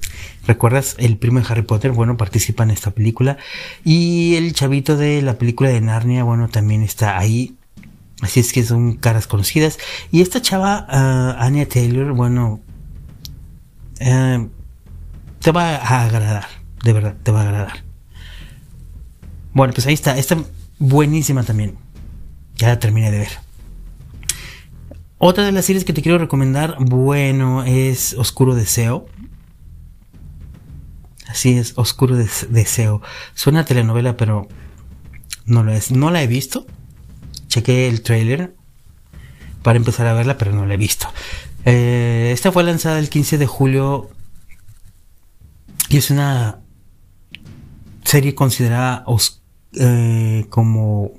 ¿Recuerdas? 0.46 0.94
El 0.98 1.16
primo 1.16 1.40
de 1.40 1.46
Harry 1.48 1.62
Potter, 1.62 1.92
bueno, 1.92 2.16
participa 2.16 2.64
en 2.64 2.70
esta 2.70 2.90
película. 2.90 3.38
Y 3.82 4.34
el 4.36 4.52
chavito 4.52 4.96
de 4.96 5.22
la 5.22 5.38
película 5.38 5.70
de 5.70 5.80
Narnia, 5.80 6.22
bueno, 6.22 6.48
también 6.48 6.82
está 6.82 7.18
ahí. 7.18 7.56
Así 8.20 8.40
es 8.40 8.52
que 8.52 8.62
son 8.62 8.96
caras 8.96 9.26
conocidas. 9.26 9.78
Y 10.12 10.20
esta 10.20 10.42
chava, 10.42 10.86
uh, 10.88 11.42
Anya 11.42 11.66
Taylor, 11.66 12.12
bueno, 12.12 12.60
uh, 14.00 14.48
te 15.40 15.50
va 15.50 15.76
a 15.76 16.04
agradar. 16.04 16.46
De 16.82 16.92
verdad, 16.92 17.16
te 17.22 17.32
va 17.32 17.40
a 17.40 17.44
agradar. 17.44 17.84
Bueno, 19.54 19.72
pues 19.72 19.86
ahí 19.86 19.94
está. 19.94 20.18
Está 20.18 20.36
buenísima 20.78 21.42
también. 21.42 21.83
Ya 22.56 22.68
la 22.68 22.78
terminé 22.78 23.10
de 23.10 23.18
ver. 23.18 23.44
Otra 25.18 25.44
de 25.44 25.52
las 25.52 25.64
series 25.64 25.84
que 25.84 25.92
te 25.92 26.02
quiero 26.02 26.18
recomendar, 26.18 26.76
bueno, 26.80 27.64
es 27.64 28.14
Oscuro 28.14 28.54
Deseo. 28.54 29.06
Así 31.26 31.56
es, 31.56 31.72
Oscuro 31.76 32.16
Deseo. 32.16 33.02
Suena 33.34 33.64
telenovela, 33.64 34.16
pero 34.16 34.48
no 35.46 35.62
lo 35.62 35.72
es. 35.72 35.90
No 35.90 36.10
la 36.10 36.22
he 36.22 36.26
visto. 36.26 36.66
Chequé 37.48 37.88
el 37.88 38.02
trailer 38.02 38.54
para 39.62 39.78
empezar 39.78 40.06
a 40.06 40.12
verla, 40.12 40.36
pero 40.36 40.52
no 40.52 40.66
la 40.66 40.74
he 40.74 40.76
visto. 40.76 41.08
Eh, 41.64 42.30
esta 42.32 42.52
fue 42.52 42.62
lanzada 42.62 42.98
el 42.98 43.08
15 43.08 43.38
de 43.38 43.46
julio 43.46 44.10
y 45.88 45.96
es 45.96 46.10
una 46.10 46.60
serie 48.04 48.34
considerada 48.34 49.04
eh, 49.72 50.46
como 50.50 51.12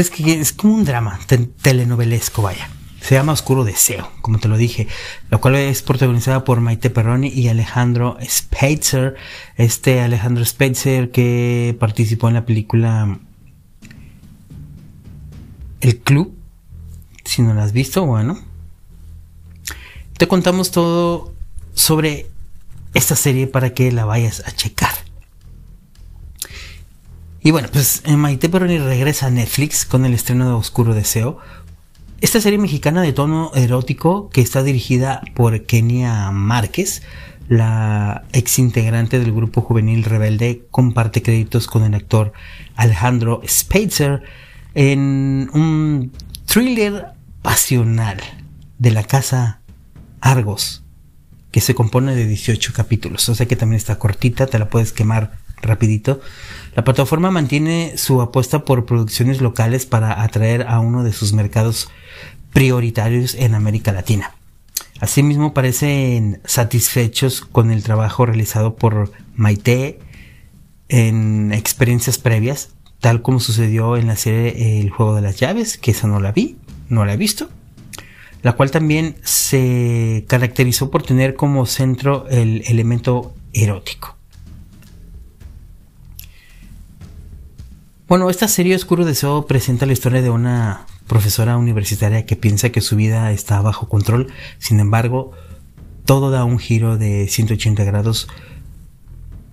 es 0.00 0.10
que 0.10 0.40
es 0.40 0.52
como 0.52 0.74
un 0.74 0.84
drama 0.84 1.18
telenovelesco, 1.62 2.42
vaya. 2.42 2.68
Se 3.00 3.14
llama 3.14 3.32
Oscuro 3.32 3.64
Deseo, 3.64 4.10
como 4.20 4.38
te 4.38 4.48
lo 4.48 4.56
dije, 4.56 4.88
lo 5.30 5.40
cual 5.40 5.54
es 5.54 5.82
protagonizada 5.82 6.44
por 6.44 6.60
Maite 6.60 6.90
Perroni 6.90 7.28
y 7.28 7.48
Alejandro 7.48 8.18
Spitzer. 8.22 9.16
Este 9.56 10.00
Alejandro 10.00 10.44
Spitzer 10.44 11.10
que 11.10 11.76
participó 11.78 12.28
en 12.28 12.34
la 12.34 12.44
película 12.44 13.18
El 15.80 15.98
Club. 15.98 16.34
Si 17.24 17.42
no 17.42 17.54
la 17.54 17.64
has 17.64 17.72
visto, 17.72 18.04
bueno. 18.04 18.38
Te 20.16 20.26
contamos 20.26 20.70
todo 20.72 21.32
sobre 21.74 22.26
esta 22.94 23.14
serie 23.14 23.46
para 23.46 23.72
que 23.72 23.92
la 23.92 24.04
vayas 24.04 24.42
a 24.46 24.50
checar. 24.50 25.07
Y 27.40 27.50
bueno, 27.52 27.68
pues 27.72 28.02
eh, 28.04 28.16
Maite 28.16 28.48
Peroni 28.48 28.78
regresa 28.78 29.26
a 29.26 29.30
Netflix 29.30 29.84
con 29.84 30.04
el 30.04 30.12
estreno 30.12 30.46
de 30.46 30.54
Oscuro 30.54 30.94
Deseo. 30.94 31.38
Esta 32.20 32.40
serie 32.40 32.58
mexicana 32.58 33.00
de 33.00 33.12
tono 33.12 33.52
erótico 33.54 34.28
que 34.30 34.40
está 34.40 34.64
dirigida 34.64 35.22
por 35.34 35.64
Kenia 35.64 36.32
Márquez, 36.32 37.02
la 37.48 38.24
ex 38.32 38.58
integrante 38.58 39.20
del 39.20 39.32
grupo 39.32 39.60
juvenil 39.60 40.02
Rebelde, 40.02 40.66
comparte 40.72 41.22
créditos 41.22 41.68
con 41.68 41.84
el 41.84 41.94
actor 41.94 42.32
Alejandro 42.74 43.40
Spitzer 43.46 44.22
en 44.74 45.48
un 45.54 46.12
thriller 46.44 47.06
pasional 47.42 48.20
de 48.78 48.90
la 48.90 49.04
casa 49.04 49.60
Argos, 50.20 50.82
que 51.52 51.60
se 51.60 51.76
compone 51.76 52.16
de 52.16 52.26
18 52.26 52.72
capítulos, 52.72 53.28
o 53.28 53.34
sea 53.36 53.46
que 53.46 53.56
también 53.56 53.78
está 53.78 53.98
cortita, 53.98 54.46
te 54.46 54.58
la 54.58 54.68
puedes 54.68 54.92
quemar 54.92 55.38
rapidito. 55.62 56.20
La 56.74 56.84
plataforma 56.84 57.30
mantiene 57.30 57.94
su 57.96 58.20
apuesta 58.20 58.64
por 58.64 58.86
producciones 58.86 59.40
locales 59.40 59.86
para 59.86 60.22
atraer 60.22 60.66
a 60.68 60.80
uno 60.80 61.04
de 61.04 61.12
sus 61.12 61.32
mercados 61.32 61.88
prioritarios 62.52 63.34
en 63.34 63.54
América 63.54 63.92
Latina. 63.92 64.34
Asimismo, 65.00 65.54
parecen 65.54 66.40
satisfechos 66.44 67.40
con 67.40 67.70
el 67.70 67.82
trabajo 67.82 68.26
realizado 68.26 68.74
por 68.74 69.12
Maite 69.36 70.00
en 70.88 71.52
experiencias 71.52 72.18
previas, 72.18 72.70
tal 73.00 73.22
como 73.22 73.38
sucedió 73.38 73.96
en 73.96 74.08
la 74.08 74.16
serie 74.16 74.80
El 74.80 74.90
juego 74.90 75.14
de 75.14 75.22
las 75.22 75.36
llaves, 75.36 75.78
que 75.78 75.92
esa 75.92 76.08
no 76.08 76.18
la 76.20 76.32
vi, 76.32 76.56
no 76.88 77.04
la 77.04 77.14
he 77.14 77.16
visto, 77.16 77.48
la 78.42 78.54
cual 78.54 78.70
también 78.70 79.16
se 79.22 80.24
caracterizó 80.28 80.90
por 80.90 81.02
tener 81.02 81.34
como 81.34 81.66
centro 81.66 82.26
el 82.28 82.62
elemento 82.66 83.34
erótico. 83.52 84.17
Bueno, 88.08 88.30
esta 88.30 88.48
serie 88.48 88.74
Oscuro 88.74 89.04
Deseo 89.04 89.44
presenta 89.44 89.84
la 89.84 89.92
historia 89.92 90.22
de 90.22 90.30
una 90.30 90.86
profesora 91.06 91.58
universitaria 91.58 92.24
que 92.24 92.36
piensa 92.36 92.70
que 92.70 92.80
su 92.80 92.96
vida 92.96 93.30
está 93.32 93.60
bajo 93.60 93.90
control, 93.90 94.32
sin 94.56 94.80
embargo, 94.80 95.32
todo 96.06 96.30
da 96.30 96.44
un 96.44 96.58
giro 96.58 96.96
de 96.96 97.28
180 97.28 97.84
grados 97.84 98.26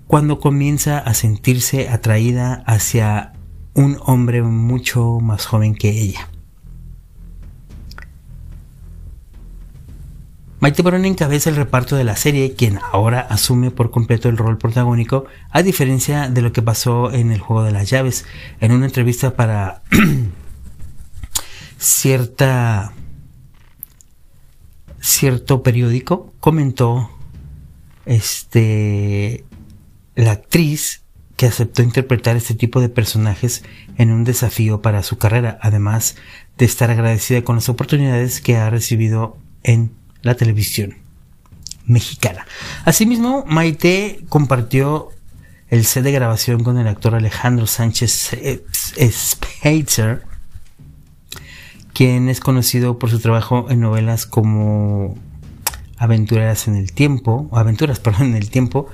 cuando 0.08 0.40
comienza 0.40 1.00
a 1.00 1.14
sentirse 1.14 1.90
atraída 1.90 2.64
hacia 2.66 3.34
un 3.74 3.98
hombre 4.06 4.42
mucho 4.42 5.20
más 5.20 5.46
joven 5.46 5.76
que 5.76 5.90
ella. 5.90 6.30
Maite 10.66 10.82
Perón 10.82 11.06
encabeza 11.06 11.52
el 11.52 11.58
reparto 11.58 11.96
de 11.96 12.04
la 12.04 12.16
serie, 12.16 12.56
quien 12.56 12.80
ahora 12.92 13.20
asume 13.20 13.70
por 13.70 13.92
completo 13.92 14.30
el 14.30 14.38
rol 14.38 14.58
protagónico, 14.58 15.26
a 15.52 15.62
diferencia 15.62 16.28
de 16.28 16.42
lo 16.42 16.54
que 16.54 16.64
pasó 16.64 17.12
en 17.12 17.32
el 17.32 17.40
juego 17.40 17.62
de 17.62 17.72
las 17.72 17.88
llaves. 17.88 18.26
En 18.60 18.72
una 18.72 18.88
entrevista 18.88 19.36
para 19.36 19.84
cierta 21.78 22.94
cierto 25.00 25.62
periódico 25.62 26.34
comentó 26.40 27.12
este 28.08 29.46
la 30.16 30.32
actriz 30.32 31.04
que 31.38 31.46
aceptó 31.46 31.84
interpretar 31.84 32.38
este 32.38 32.56
tipo 32.56 32.82
de 32.82 32.90
personajes 32.90 33.64
en 34.00 34.10
un 34.10 34.24
desafío 34.24 34.82
para 34.82 35.04
su 35.04 35.20
carrera, 35.20 35.60
además 35.62 36.16
de 36.58 36.66
estar 36.66 36.90
agradecida 36.90 37.44
con 37.44 37.58
las 37.58 37.70
oportunidades 37.70 38.42
que 38.42 38.58
ha 38.58 38.72
recibido 38.72 39.38
en 39.62 39.92
la 40.26 40.36
televisión 40.36 40.96
mexicana. 41.86 42.46
Asimismo, 42.84 43.46
Maite 43.48 44.26
compartió 44.28 45.10
el 45.70 45.86
set 45.86 46.04
de 46.04 46.12
grabación 46.12 46.64
con 46.64 46.80
el 46.80 46.88
actor 46.88 47.14
Alejandro 47.14 47.68
Sánchez 47.68 48.32
Spitzer, 49.12 50.24
quien 51.94 52.28
es 52.28 52.40
conocido 52.40 52.98
por 52.98 53.12
su 53.12 53.20
trabajo 53.20 53.68
en 53.70 53.82
novelas 53.82 54.26
como 54.26 55.16
Aventuras 55.98 56.68
en 56.68 56.76
el 56.76 56.92
Tiempo, 56.92 57.48
o 57.52 57.58
Aventuras, 57.58 58.00
perdón, 58.02 58.30
en 58.30 58.36
el 58.36 58.50
Tiempo, 58.50 58.88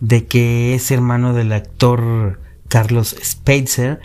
de 0.00 0.26
que 0.26 0.74
es 0.74 0.90
hermano 0.90 1.32
del 1.32 1.52
actor 1.52 2.40
Carlos 2.68 3.14
Spitzer, 3.22 4.00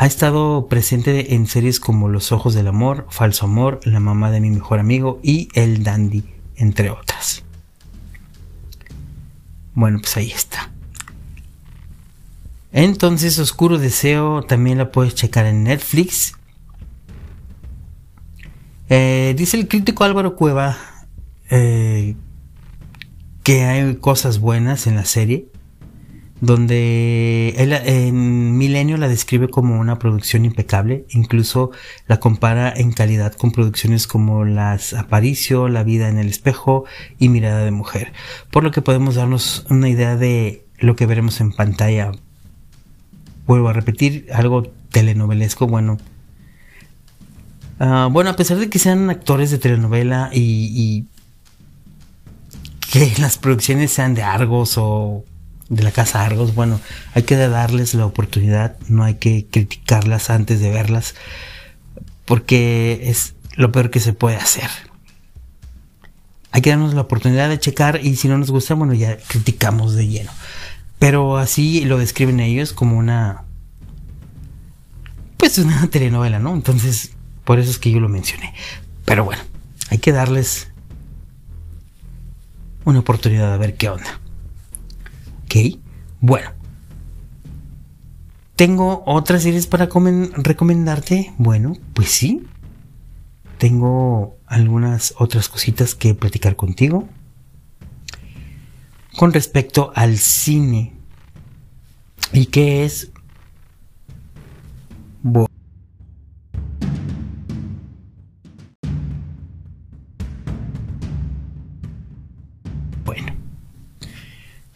ha 0.00 0.06
estado 0.06 0.66
presente 0.66 1.34
en 1.34 1.46
series 1.46 1.78
como 1.78 2.08
Los 2.08 2.32
Ojos 2.32 2.54
del 2.54 2.68
Amor, 2.68 3.06
Falso 3.10 3.44
Amor, 3.44 3.80
La 3.84 4.00
Mamá 4.00 4.30
de 4.30 4.40
mi 4.40 4.48
Mejor 4.48 4.78
Amigo 4.78 5.20
y 5.22 5.48
El 5.52 5.84
Dandy, 5.84 6.24
entre 6.56 6.88
otras. 6.88 7.44
Bueno, 9.74 9.98
pues 10.00 10.16
ahí 10.16 10.30
está. 10.30 10.70
Entonces, 12.72 13.38
Oscuro 13.38 13.76
Deseo 13.76 14.42
también 14.42 14.78
la 14.78 14.90
puedes 14.90 15.14
checar 15.14 15.44
en 15.44 15.64
Netflix. 15.64 16.32
Eh, 18.88 19.34
dice 19.36 19.58
el 19.58 19.68
crítico 19.68 20.04
Álvaro 20.04 20.34
Cueva 20.34 20.78
eh, 21.50 22.16
que 23.42 23.64
hay 23.64 23.96
cosas 23.96 24.38
buenas 24.38 24.86
en 24.86 24.94
la 24.94 25.04
serie 25.04 25.50
donde 26.40 27.54
él 27.58 27.72
en 27.72 28.56
Milenio 28.56 28.96
la 28.96 29.08
describe 29.08 29.48
como 29.48 29.78
una 29.78 29.98
producción 29.98 30.44
impecable, 30.44 31.04
incluso 31.10 31.70
la 32.06 32.18
compara 32.18 32.72
en 32.74 32.92
calidad 32.92 33.34
con 33.34 33.52
producciones 33.52 34.06
como 34.06 34.44
las 34.44 34.94
Aparicio, 34.94 35.68
La 35.68 35.82
vida 35.82 36.08
en 36.08 36.18
el 36.18 36.28
espejo 36.28 36.84
y 37.18 37.28
Mirada 37.28 37.64
de 37.64 37.70
mujer, 37.70 38.12
por 38.50 38.64
lo 38.64 38.70
que 38.70 38.82
podemos 38.82 39.16
darnos 39.16 39.66
una 39.68 39.88
idea 39.88 40.16
de 40.16 40.64
lo 40.78 40.96
que 40.96 41.06
veremos 41.06 41.40
en 41.40 41.52
pantalla. 41.52 42.12
Vuelvo 43.46 43.68
a 43.68 43.72
repetir, 43.74 44.26
algo 44.32 44.62
telenovelesco, 44.90 45.66
bueno. 45.66 45.98
Ah, 47.78 48.08
bueno, 48.10 48.30
a 48.30 48.36
pesar 48.36 48.58
de 48.58 48.70
que 48.70 48.78
sean 48.78 49.10
actores 49.10 49.50
de 49.50 49.58
telenovela 49.58 50.30
y, 50.32 50.70
y 50.74 51.04
que 52.90 53.12
las 53.20 53.36
producciones 53.36 53.90
sean 53.90 54.14
de 54.14 54.22
Argos 54.22 54.74
o 54.76 55.24
de 55.70 55.84
la 55.84 55.92
casa 55.92 56.24
Argos, 56.24 56.54
bueno, 56.54 56.80
hay 57.14 57.22
que 57.22 57.36
darles 57.36 57.94
la 57.94 58.04
oportunidad, 58.04 58.76
no 58.88 59.04
hay 59.04 59.14
que 59.14 59.46
criticarlas 59.50 60.28
antes 60.28 60.60
de 60.60 60.70
verlas, 60.70 61.14
porque 62.26 63.00
es 63.04 63.34
lo 63.54 63.72
peor 63.72 63.90
que 63.90 64.00
se 64.00 64.12
puede 64.12 64.36
hacer. 64.36 64.68
Hay 66.50 66.60
que 66.60 66.70
darnos 66.70 66.92
la 66.94 67.02
oportunidad 67.02 67.48
de 67.48 67.60
checar 67.60 68.00
y 68.02 68.16
si 68.16 68.26
no 68.26 68.36
nos 68.36 68.50
gusta, 68.50 68.74
bueno, 68.74 68.92
ya 68.94 69.16
criticamos 69.16 69.94
de 69.94 70.08
lleno. 70.08 70.32
Pero 70.98 71.38
así 71.38 71.84
lo 71.84 71.98
describen 71.98 72.40
ellos 72.40 72.72
como 72.72 72.98
una... 72.98 73.44
Pues 75.36 75.56
una 75.58 75.86
telenovela, 75.90 76.40
¿no? 76.40 76.52
Entonces, 76.52 77.12
por 77.44 77.60
eso 77.60 77.70
es 77.70 77.78
que 77.78 77.92
yo 77.92 78.00
lo 78.00 78.08
mencioné. 78.08 78.52
Pero 79.04 79.24
bueno, 79.24 79.42
hay 79.90 79.98
que 79.98 80.10
darles 80.10 80.68
una 82.84 82.98
oportunidad 82.98 83.52
de 83.52 83.58
ver 83.58 83.76
qué 83.76 83.88
onda. 83.88 84.19
¿Ok? 85.50 85.80
Bueno. 86.20 86.52
¿Tengo 88.54 89.02
otras 89.04 89.42
series 89.42 89.66
para 89.66 89.88
recomendarte? 90.36 91.32
Bueno, 91.38 91.76
pues 91.92 92.10
sí. 92.10 92.46
Tengo 93.58 94.36
algunas 94.46 95.12
otras 95.18 95.48
cositas 95.48 95.96
que 95.96 96.14
platicar 96.14 96.54
contigo. 96.54 97.08
Con 99.16 99.32
respecto 99.32 99.92
al 99.96 100.18
cine. 100.18 100.92
¿Y 102.32 102.46
qué 102.46 102.84
es? 102.84 103.10
Bueno. 105.22 105.48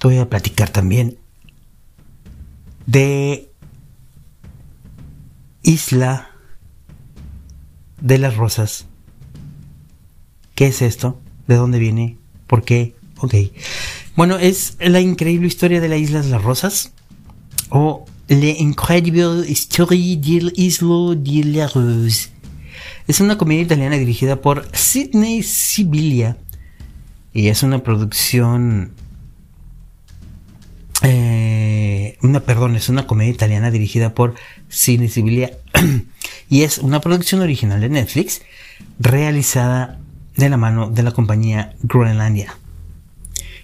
Voy 0.05 0.19
a 0.19 0.29
platicar 0.29 0.69
también 0.69 1.17
de 2.85 3.51
Isla 5.63 6.29
de 8.03 8.19
las 8.19 8.37
Rosas. 8.37 8.85
¿Qué 10.55 10.67
es 10.67 10.83
esto? 10.83 11.19
¿De 11.49 11.55
dónde 11.55 11.79
viene? 11.79 12.19
¿Por 12.47 12.65
qué? 12.65 12.95
Ok. 13.21 13.35
Bueno, 14.15 14.37
es 14.37 14.77
la 14.79 15.01
increíble 15.01 15.47
historia 15.47 15.81
de 15.81 15.89
la 15.89 15.97
Isla 15.97 16.21
de 16.21 16.29
las 16.29 16.43
Rosas. 16.43 16.93
O 17.71 18.05
Le 18.29 18.51
Incredible 18.51 19.51
Story 19.51 19.89
de 19.89 20.05
l'Isla 20.05 21.41
de 21.41 21.55
las 21.55 21.73
Roses. 21.73 22.31
Es 23.09 23.21
una 23.21 23.39
comedia 23.39 23.63
italiana 23.63 23.97
dirigida 23.97 24.43
por 24.43 24.69
Sidney 24.77 25.43
Sibilia. 25.43 26.37
Y 27.33 27.49
es 27.49 27.63
una 27.63 27.83
producción 27.83 28.93
una, 32.25 32.41
perdón, 32.41 32.75
es 32.75 32.89
una 32.89 33.07
comedia 33.07 33.33
italiana 33.33 33.71
dirigida 33.71 34.15
por 34.15 34.35
Cine 34.69 35.09
Sibilia 35.09 35.53
y 36.49 36.63
es 36.63 36.79
una 36.79 37.01
producción 37.01 37.43
original 37.43 37.81
de 37.81 37.91
Netflix 37.91 38.43
realizada 38.99 40.01
de 40.35 40.49
la 40.49 40.57
mano 40.57 40.91
de 40.91 41.03
la 41.03 41.13
compañía 41.13 41.75
Groenlandia. 41.83 42.57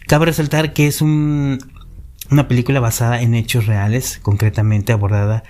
Cabe 0.07 0.27
resaltar 0.27 0.73
que 0.75 0.87
es 0.87 1.01
una 1.01 1.59
película 2.49 2.81
basada 2.81 3.23
en 3.23 3.35
hechos 3.35 3.66
reales, 3.66 4.18
concretamente 4.23 4.92
abordada 4.92 5.42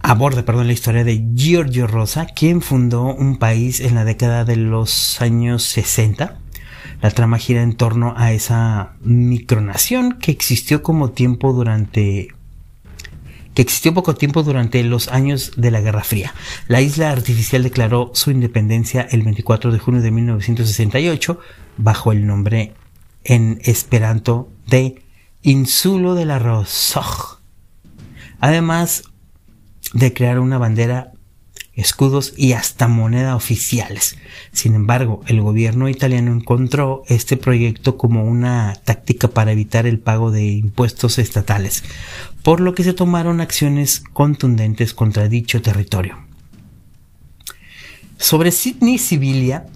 aborda, 0.00 0.44
perdón, 0.44 0.66
la 0.66 0.74
historia 0.74 1.02
de 1.02 1.24
Giorgio 1.34 1.86
Rosa, 1.86 2.26
quien 2.26 2.60
fundó 2.60 3.04
un 3.04 3.38
país 3.38 3.80
en 3.80 3.94
la 3.94 4.04
década 4.04 4.44
de 4.44 4.56
los 4.56 5.20
años 5.22 5.62
60 5.64 6.38
la 7.00 7.10
trama 7.10 7.38
gira 7.38 7.62
en 7.62 7.74
torno 7.74 8.14
a 8.16 8.32
esa 8.32 8.94
micronación 9.00 10.18
que 10.18 10.30
existió 10.30 10.82
como 10.82 11.10
tiempo 11.10 11.52
durante 11.52 12.28
que 13.54 13.62
existió 13.62 13.94
poco 13.94 14.16
tiempo 14.16 14.42
durante 14.42 14.82
los 14.82 15.08
años 15.08 15.52
de 15.56 15.70
la 15.70 15.80
Guerra 15.80 16.02
Fría. 16.02 16.34
La 16.66 16.80
isla 16.80 17.10
artificial 17.10 17.62
declaró 17.62 18.10
su 18.12 18.32
independencia 18.32 19.06
el 19.10 19.22
24 19.22 19.70
de 19.70 19.78
junio 19.78 20.02
de 20.02 20.10
1968 20.10 21.38
bajo 21.76 22.10
el 22.10 22.26
nombre 22.26 22.74
en 23.22 23.60
esperanto 23.62 24.48
de 24.66 25.00
Insulo 25.42 26.14
de 26.14 26.24
la. 26.24 26.64
Además 28.40 29.04
de 29.92 30.12
crear 30.12 30.38
una 30.38 30.58
bandera 30.58 31.13
escudos 31.76 32.34
y 32.36 32.52
hasta 32.52 32.88
moneda 32.88 33.36
oficiales. 33.36 34.16
Sin 34.52 34.74
embargo, 34.74 35.22
el 35.26 35.40
gobierno 35.40 35.88
italiano 35.88 36.32
encontró 36.32 37.02
este 37.08 37.36
proyecto 37.36 37.96
como 37.96 38.24
una 38.24 38.74
táctica 38.84 39.28
para 39.28 39.52
evitar 39.52 39.86
el 39.86 39.98
pago 39.98 40.30
de 40.30 40.44
impuestos 40.44 41.18
estatales, 41.18 41.84
por 42.42 42.60
lo 42.60 42.74
que 42.74 42.84
se 42.84 42.94
tomaron 42.94 43.40
acciones 43.40 44.02
contundentes 44.12 44.94
contra 44.94 45.28
dicho 45.28 45.62
territorio. 45.62 46.18
Sobre 48.16 48.52
Sidney 48.52 48.98
Sibilia, 48.98 49.66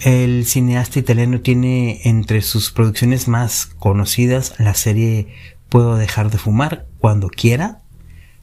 el 0.00 0.46
cineasta 0.46 0.98
italiano 0.98 1.40
tiene 1.40 2.00
entre 2.04 2.40
sus 2.40 2.70
producciones 2.70 3.28
más 3.28 3.66
conocidas 3.78 4.54
la 4.58 4.74
serie 4.74 5.28
Puedo 5.70 5.96
dejar 5.96 6.30
de 6.30 6.38
fumar 6.38 6.88
cuando 6.98 7.28
quiera. 7.28 7.80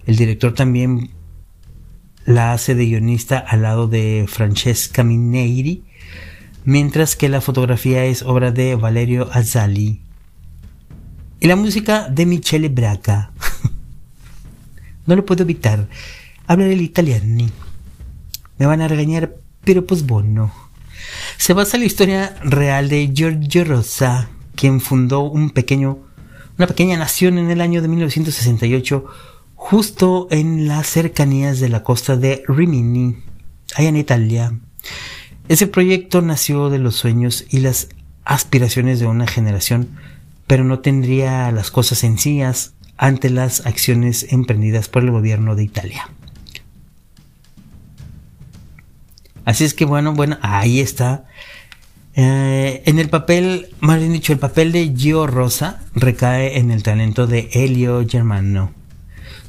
El 0.06 0.16
director 0.16 0.54
también 0.54 1.12
la 2.28 2.52
hace 2.52 2.76
de 2.76 2.86
guionista 2.86 3.40
al 3.40 3.62
lado 3.62 3.88
de 3.88 4.26
Francesca 4.28 5.02
Mineiri, 5.02 5.86
mientras 6.66 7.16
que 7.16 7.30
la 7.30 7.40
fotografía 7.40 8.04
es 8.04 8.22
obra 8.22 8.52
de 8.52 8.76
Valerio 8.76 9.30
Azzali. 9.32 10.02
Y 11.40 11.48
la 11.48 11.56
música 11.56 12.10
de 12.10 12.26
Michele 12.26 12.68
Braga. 12.68 13.32
no 15.06 15.16
lo 15.16 15.26
puedo 15.26 15.44
evitar. 15.44 15.88
Habla 16.48 16.66
el 16.66 16.82
italiano. 16.82 17.46
Me 18.58 18.66
van 18.66 18.82
a 18.82 18.90
regañar, 18.90 19.34
pero 19.64 19.86
pues 19.86 20.06
bueno. 20.06 20.54
Se 21.38 21.54
basa 21.54 21.78
en 21.78 21.82
la 21.84 21.88
historia 21.88 22.36
real 22.44 22.90
de 22.90 23.10
Giorgio 23.14 23.64
Rosa, 23.64 24.28
quien 24.56 24.82
fundó 24.82 25.22
un 25.22 25.52
pequeño, 25.52 26.00
una 26.58 26.68
pequeña 26.68 26.98
nación 26.98 27.38
en 27.38 27.52
el 27.52 27.62
año 27.62 27.82
de 27.82 27.88
1968 27.88 29.06
justo 29.70 30.30
en 30.32 30.70
las 30.70 30.88
cercanías 30.88 31.60
de 31.60 31.68
la 31.68 31.84
costa 31.84 32.16
de 32.16 32.42
Rimini, 32.48 33.18
allá 33.76 33.90
en 33.90 33.98
Italia. 33.98 34.58
Ese 35.50 35.68
proyecto 35.68 36.22
nació 36.22 36.70
de 36.70 36.80
los 36.80 36.96
sueños 36.96 37.44
y 37.50 37.60
las 37.60 37.90
aspiraciones 38.24 39.02
de 39.02 39.08
una 39.08 39.28
generación, 39.28 39.90
pero 40.48 40.64
no 40.64 40.80
tendría 40.80 41.52
las 41.52 41.70
cosas 41.70 41.98
sencillas 41.98 42.76
ante 42.96 43.30
las 43.30 43.66
acciones 43.66 44.32
emprendidas 44.32 44.88
por 44.88 45.04
el 45.04 45.12
gobierno 45.12 45.54
de 45.54 45.66
Italia. 45.66 46.10
Así 49.44 49.66
es 49.66 49.74
que 49.74 49.84
bueno, 49.84 50.14
bueno, 50.14 50.38
ahí 50.44 50.80
está. 50.80 51.26
Eh, 52.16 52.84
en 52.86 53.00
el 53.00 53.10
papel, 53.10 53.68
más 53.82 54.00
bien 54.00 54.14
dicho, 54.14 54.32
el 54.32 54.40
papel 54.40 54.72
de 54.72 54.94
Gio 54.96 55.28
Rosa 55.28 55.82
recae 55.94 56.58
en 56.58 56.72
el 56.72 56.84
talento 56.84 57.28
de 57.28 57.50
Elio 57.52 58.08
Germano 58.08 58.77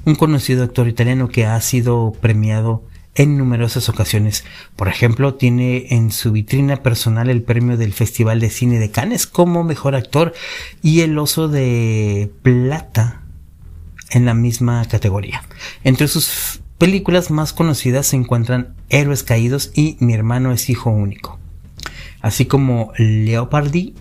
un 0.05 0.15
conocido 0.15 0.65
actor 0.65 0.89
italiano 0.89 1.29
que 1.29 1.47
ha 1.47 1.61
sido 1.61 2.13
premiado 2.21 2.85
en 3.15 3.37
numerosas 3.37 3.89
ocasiones. 3.89 4.45
Por 4.77 4.89
ejemplo, 4.89 5.35
tiene 5.35 5.89
en 5.91 6.13
su 6.13 6.33
vitrina 6.33 6.83
personal 6.83 7.29
el 7.29 7.43
premio 7.43 7.77
del 7.77 7.93
Festival 7.93 8.41
de 8.41 8.51
Cine 8.51 8.79
de 8.79 8.91
Cannes 8.91 9.27
como 9.27 9.65
mejor 9.65 9.95
actor 9.95 10.33
y 10.83 11.01
el 11.01 11.19
Oso 11.19 11.49
de 11.49 12.31
Plata 12.43 13.23
en 14.11 14.25
la 14.25 14.35
misma 14.35 14.85
categoría. 14.87 15.43
Entre 15.85 16.07
sus 16.09 16.61
películas 16.79 17.31
más 17.31 17.53
conocidas 17.53 18.07
se 18.07 18.17
encuentran 18.17 18.75
Héroes 18.89 19.25
Caídos 19.25 19.73
y 19.75 19.97
Mi 20.01 20.15
hermano 20.15 20.53
es 20.53 20.71
hijo 20.71 20.91
único, 20.91 21.39
así 22.21 22.47
como 22.47 22.93
Leopardi, 22.97 23.95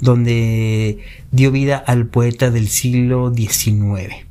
donde 0.00 0.98
dio 1.32 1.50
vida 1.50 1.78
al 1.78 2.06
poeta 2.06 2.50
del 2.50 2.68
siglo 2.68 3.32
XIX. 3.34 4.25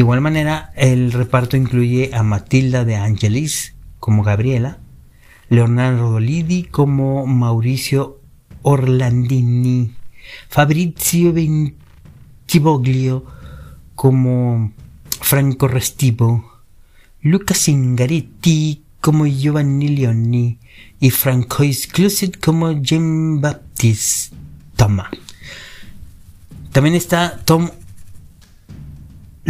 De 0.00 0.02
igual 0.02 0.22
manera, 0.22 0.72
el 0.76 1.12
reparto 1.12 1.58
incluye 1.58 2.12
a 2.14 2.22
Matilda 2.22 2.86
de 2.86 2.96
Angelis 2.96 3.74
como 3.98 4.22
Gabriela, 4.22 4.78
Leonardo 5.50 6.12
Dolidi 6.12 6.62
como 6.62 7.26
Mauricio 7.26 8.18
Orlandini, 8.62 9.92
Fabrizio 10.48 11.34
Bentivoglio 11.34 13.26
como 13.94 14.72
Franco 15.20 15.68
Restivo, 15.68 16.50
Luca 17.20 17.52
Singaretti 17.52 18.82
como 19.02 19.26
Giovanni 19.26 19.88
Leoni 19.88 20.58
y 20.98 21.10
Franco 21.10 21.62
Exclusive 21.62 22.38
como 22.40 22.72
Jean 22.80 23.42
Baptiste 23.42 24.34
Toma. 24.76 25.10
También 26.72 26.94
está 26.94 27.38
Tom 27.44 27.68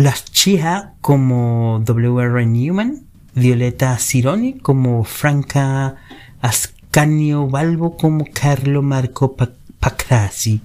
las 0.01 0.25
Chija 0.25 0.95
como 1.01 1.83
W.R. 1.85 2.47
Newman, 2.47 3.03
Violeta 3.35 3.99
Cironi 3.99 4.55
como 4.55 5.05
Franca 5.05 5.97
Ascanio 6.41 7.47
Balbo 7.49 7.97
como 7.97 8.25
Carlo 8.33 8.83
Marco 8.83 9.37
Pacrasi 9.79 10.61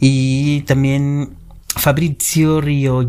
y 0.00 0.62
también 0.62 1.36
Fabrizio 1.68 2.60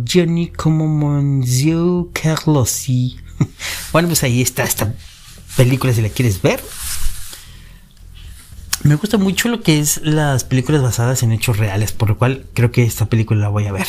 Gioni 0.06 0.50
como 0.50 0.88
Monzio 0.88 2.10
Carlosi. 2.14 3.18
Bueno, 3.92 4.08
pues 4.08 4.24
ahí 4.24 4.42
está 4.42 4.64
esta 4.64 4.94
película 5.58 5.94
si 5.94 6.02
la 6.02 6.10
quieres 6.10 6.42
ver. 6.42 6.64
Me 8.84 8.96
gusta 8.96 9.18
mucho 9.18 9.50
lo 9.50 9.62
que 9.62 9.80
es 9.80 10.02
las 10.04 10.44
películas 10.44 10.82
basadas 10.82 11.24
en 11.24 11.32
hechos 11.32 11.58
reales, 11.58 11.92
por 11.92 12.10
lo 12.10 12.18
cual 12.18 12.46
creo 12.54 12.72
que 12.72 12.84
esta 12.84 13.08
película 13.08 13.42
la 13.42 13.50
voy 13.50 13.68
a 13.68 13.72
ver. 13.72 13.88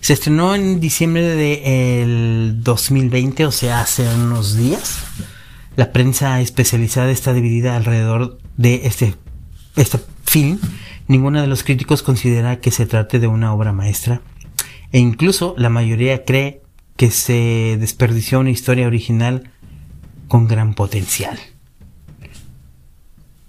Se 0.00 0.14
estrenó 0.14 0.54
en 0.54 0.80
diciembre 0.80 1.22
del 1.22 2.62
2020, 2.62 3.46
o 3.46 3.52
sea, 3.52 3.80
hace 3.80 4.08
unos 4.14 4.56
días. 4.56 4.98
La 5.76 5.92
prensa 5.92 6.40
especializada 6.40 7.10
está 7.10 7.32
dividida 7.32 7.76
alrededor 7.76 8.38
de 8.56 8.82
este, 8.84 9.14
esta 9.76 10.00
fin, 10.24 10.60
ninguno 11.06 11.40
de 11.40 11.46
los 11.46 11.64
críticos 11.64 12.02
considera 12.02 12.60
que 12.60 12.70
se 12.70 12.86
trate 12.86 13.18
de 13.18 13.26
una 13.26 13.52
obra 13.52 13.72
maestra, 13.72 14.20
e 14.92 14.98
incluso 14.98 15.54
la 15.58 15.68
mayoría 15.68 16.24
cree 16.24 16.62
que 16.96 17.10
se 17.10 17.76
desperdició 17.78 18.40
una 18.40 18.50
historia 18.50 18.86
original 18.86 19.50
con 20.28 20.48
gran 20.48 20.74
potencial. 20.74 21.38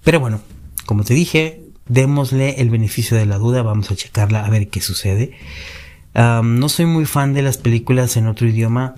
Pero 0.04 0.20
bueno, 0.20 0.42
como 0.86 1.04
te 1.04 1.14
dije, 1.14 1.62
démosle 1.88 2.62
el 2.62 2.70
beneficio 2.70 3.16
de 3.16 3.26
la 3.26 3.38
duda, 3.38 3.62
vamos 3.62 3.92
a 3.92 3.96
checarla 3.96 4.46
a 4.46 4.50
ver 4.50 4.70
qué 4.70 4.82
sucede. 4.82 5.38
No 6.14 6.70
soy 6.70 6.86
muy 6.86 7.06
fan 7.06 7.34
de 7.34 7.42
las 7.42 7.58
películas 7.58 8.18
en 8.18 8.28
otro 8.28 8.48
idioma, 8.48 8.96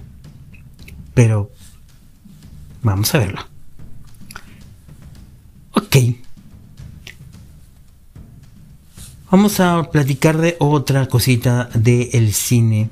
pero 1.13 1.51
vamos 2.81 3.13
a 3.13 3.19
verlo. 3.19 3.41
Ok. 5.71 5.97
Vamos 9.29 9.59
a 9.59 9.89
platicar 9.89 10.37
de 10.37 10.55
otra 10.59 11.07
cosita 11.07 11.69
del 11.73 12.33
cine. 12.33 12.89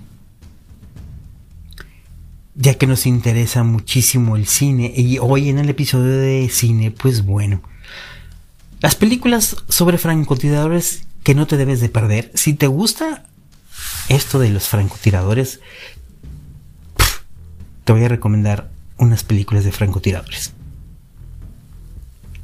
Ya 2.56 2.74
que 2.76 2.88
nos 2.88 3.06
interesa 3.06 3.64
muchísimo 3.64 4.36
el 4.36 4.48
cine. 4.48 4.92
Y 4.96 5.20
hoy 5.20 5.50
en 5.50 5.60
el 5.60 5.70
episodio 5.70 6.18
de 6.18 6.50
cine, 6.50 6.90
pues 6.90 7.24
bueno. 7.24 7.62
Las 8.82 8.96
películas 8.96 9.56
sobre 9.70 10.00
francotiradores 10.00 11.04
que 11.24 11.36
no 11.36 11.46
te 11.46 11.58
debes 11.58 11.80
de 11.80 11.90
perder. 11.90 12.32
Si 12.34 12.56
te 12.56 12.66
gusta 12.66 13.26
esto 14.10 14.40
de 14.40 14.50
los 14.50 14.68
francotiradores, 14.68 15.60
te 17.84 17.94
voy 17.94 18.04
a 18.04 18.10
recomendar 18.10 18.72
unas 18.98 19.24
películas 19.24 19.64
de 19.64 19.72
francotiradores. 19.72 20.54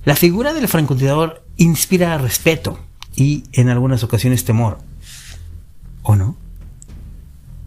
La 0.05 0.15
figura 0.15 0.53
del 0.53 0.67
francotirador 0.67 1.45
inspira 1.57 2.17
respeto 2.17 2.79
y 3.15 3.43
en 3.51 3.69
algunas 3.69 4.03
ocasiones 4.03 4.45
temor. 4.45 4.79
¿O 6.01 6.15
no? 6.15 6.37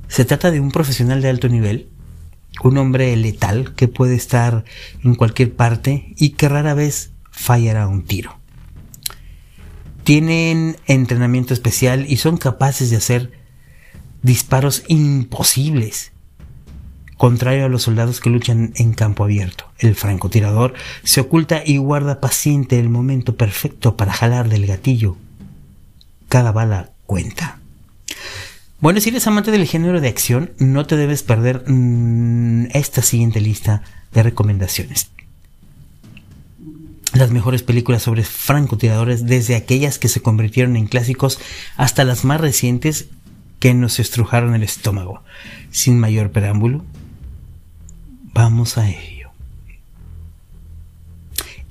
Se 0.08 0.24
trata 0.24 0.50
de 0.50 0.60
un 0.60 0.70
profesional 0.70 1.20
de 1.20 1.28
alto 1.28 1.48
nivel, 1.48 1.88
un 2.62 2.78
hombre 2.78 3.14
letal 3.16 3.74
que 3.74 3.88
puede 3.88 4.14
estar 4.14 4.64
en 5.04 5.14
cualquier 5.14 5.54
parte 5.54 6.14
y 6.16 6.30
que 6.30 6.48
rara 6.48 6.74
vez 6.74 7.10
fallará 7.30 7.86
un 7.86 8.04
tiro. 8.04 8.38
Tienen 10.04 10.76
entrenamiento 10.86 11.54
especial 11.54 12.06
y 12.08 12.16
son 12.16 12.38
capaces 12.38 12.90
de 12.90 12.96
hacer 12.96 13.39
disparos 14.22 14.84
imposibles 14.88 16.12
contrario 17.20 17.66
a 17.66 17.68
los 17.68 17.82
soldados 17.82 18.18
que 18.18 18.30
luchan 18.30 18.72
en 18.76 18.94
campo 18.94 19.24
abierto. 19.24 19.66
El 19.78 19.94
francotirador 19.94 20.72
se 21.02 21.20
oculta 21.20 21.62
y 21.62 21.76
guarda 21.76 22.18
paciente 22.18 22.78
el 22.78 22.88
momento 22.88 23.36
perfecto 23.36 23.94
para 23.94 24.14
jalar 24.14 24.48
del 24.48 24.66
gatillo. 24.66 25.18
Cada 26.30 26.50
bala 26.50 26.92
cuenta. 27.04 27.58
Bueno, 28.80 29.02
si 29.02 29.10
eres 29.10 29.26
amante 29.26 29.50
del 29.50 29.66
género 29.66 30.00
de 30.00 30.08
acción, 30.08 30.52
no 30.58 30.86
te 30.86 30.96
debes 30.96 31.22
perder 31.22 31.62
mm, 31.66 32.68
esta 32.72 33.02
siguiente 33.02 33.42
lista 33.42 33.82
de 34.14 34.22
recomendaciones. 34.22 35.10
Las 37.12 37.30
mejores 37.32 37.62
películas 37.62 38.00
sobre 38.00 38.24
francotiradores, 38.24 39.26
desde 39.26 39.56
aquellas 39.56 39.98
que 39.98 40.08
se 40.08 40.22
convirtieron 40.22 40.74
en 40.74 40.86
clásicos 40.86 41.38
hasta 41.76 42.04
las 42.04 42.24
más 42.24 42.40
recientes 42.40 43.10
que 43.60 43.72
nos 43.74 44.00
estrujaron 44.00 44.56
el 44.56 44.64
estómago. 44.64 45.22
Sin 45.70 46.00
mayor 46.00 46.32
preámbulo, 46.32 46.84
Vamos 48.32 48.78
a 48.78 48.88
ello. 48.88 49.30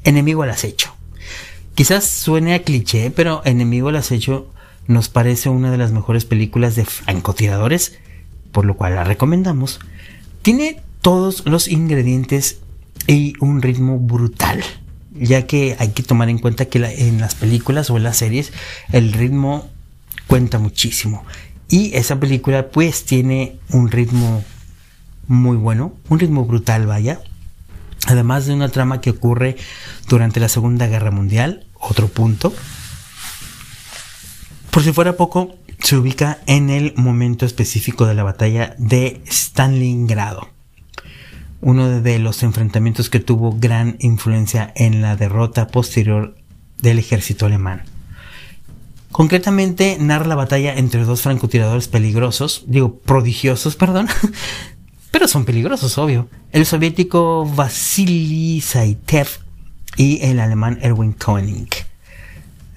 Enemigo 0.03 0.43
al 0.43 0.49
acecho. 0.49 0.93
Quizás 1.73 2.05
suene 2.05 2.53
a 2.53 2.63
cliché, 2.63 3.11
pero 3.11 3.41
Enemigo 3.45 3.89
al 3.89 3.95
acecho 3.95 4.51
nos 4.87 5.07
parece 5.07 5.49
una 5.49 5.71
de 5.71 5.77
las 5.77 5.91
mejores 5.91 6.25
películas 6.25 6.75
de 6.75 6.83
francotiradores, 6.83 7.97
por 8.51 8.65
lo 8.65 8.75
cual 8.75 8.95
la 8.95 9.03
recomendamos. 9.05 9.79
Tiene 10.41 10.81
todos 11.01 11.45
los 11.45 11.69
ingredientes 11.69 12.59
y 13.07 13.33
un 13.39 13.61
ritmo 13.61 13.97
brutal, 13.97 14.61
ya 15.13 15.47
que 15.47 15.77
hay 15.79 15.89
que 15.89 16.03
tomar 16.03 16.29
en 16.29 16.39
cuenta 16.39 16.65
que 16.65 16.79
en 16.79 17.21
las 17.21 17.35
películas 17.35 17.89
o 17.89 17.97
en 17.97 18.03
las 18.03 18.17
series 18.17 18.51
el 18.91 19.13
ritmo 19.13 19.69
cuenta 20.27 20.59
muchísimo. 20.59 21.23
Y 21.69 21.95
esa 21.95 22.19
película 22.19 22.69
pues 22.69 23.05
tiene 23.05 23.59
un 23.71 23.91
ritmo 23.91 24.43
muy 25.27 25.55
bueno, 25.55 25.93
un 26.09 26.19
ritmo 26.19 26.45
brutal, 26.45 26.87
vaya. 26.87 27.21
Además 28.07 28.47
de 28.47 28.53
una 28.53 28.69
trama 28.69 29.01
que 29.01 29.11
ocurre 29.11 29.55
durante 30.07 30.39
la 30.39 30.49
Segunda 30.49 30.87
Guerra 30.87 31.11
Mundial, 31.11 31.65
otro 31.79 32.07
punto. 32.07 32.51
Por 34.71 34.83
si 34.83 34.91
fuera 34.91 35.15
poco, 35.15 35.55
se 35.79 35.95
ubica 35.95 36.39
en 36.47 36.69
el 36.71 36.93
momento 36.95 37.45
específico 37.45 38.05
de 38.05 38.15
la 38.15 38.23
batalla 38.23 38.75
de 38.79 39.21
Stalingrado, 39.27 40.49
uno 41.61 42.01
de 42.01 42.19
los 42.19 42.41
enfrentamientos 42.43 43.09
que 43.09 43.19
tuvo 43.19 43.57
gran 43.59 43.97
influencia 43.99 44.71
en 44.75 45.01
la 45.01 45.15
derrota 45.15 45.67
posterior 45.67 46.35
del 46.81 46.99
ejército 46.99 47.45
alemán. 47.45 47.83
Concretamente 49.11 49.97
narra 49.99 50.27
la 50.27 50.35
batalla 50.35 50.75
entre 50.75 51.03
dos 51.03 51.21
francotiradores 51.21 51.87
peligrosos, 51.87 52.63
digo 52.67 52.99
prodigiosos, 52.99 53.75
perdón, 53.77 54.07
pero 55.11 55.27
son 55.27 55.45
peligrosos, 55.45 55.97
obvio. 55.97 56.29
El 56.51 56.65
soviético 56.65 57.45
Vasily 57.45 58.61
Saitev 58.61 59.27
y 59.97 60.21
el 60.21 60.39
alemán 60.39 60.79
Erwin 60.81 61.13
Koenig. 61.13 61.69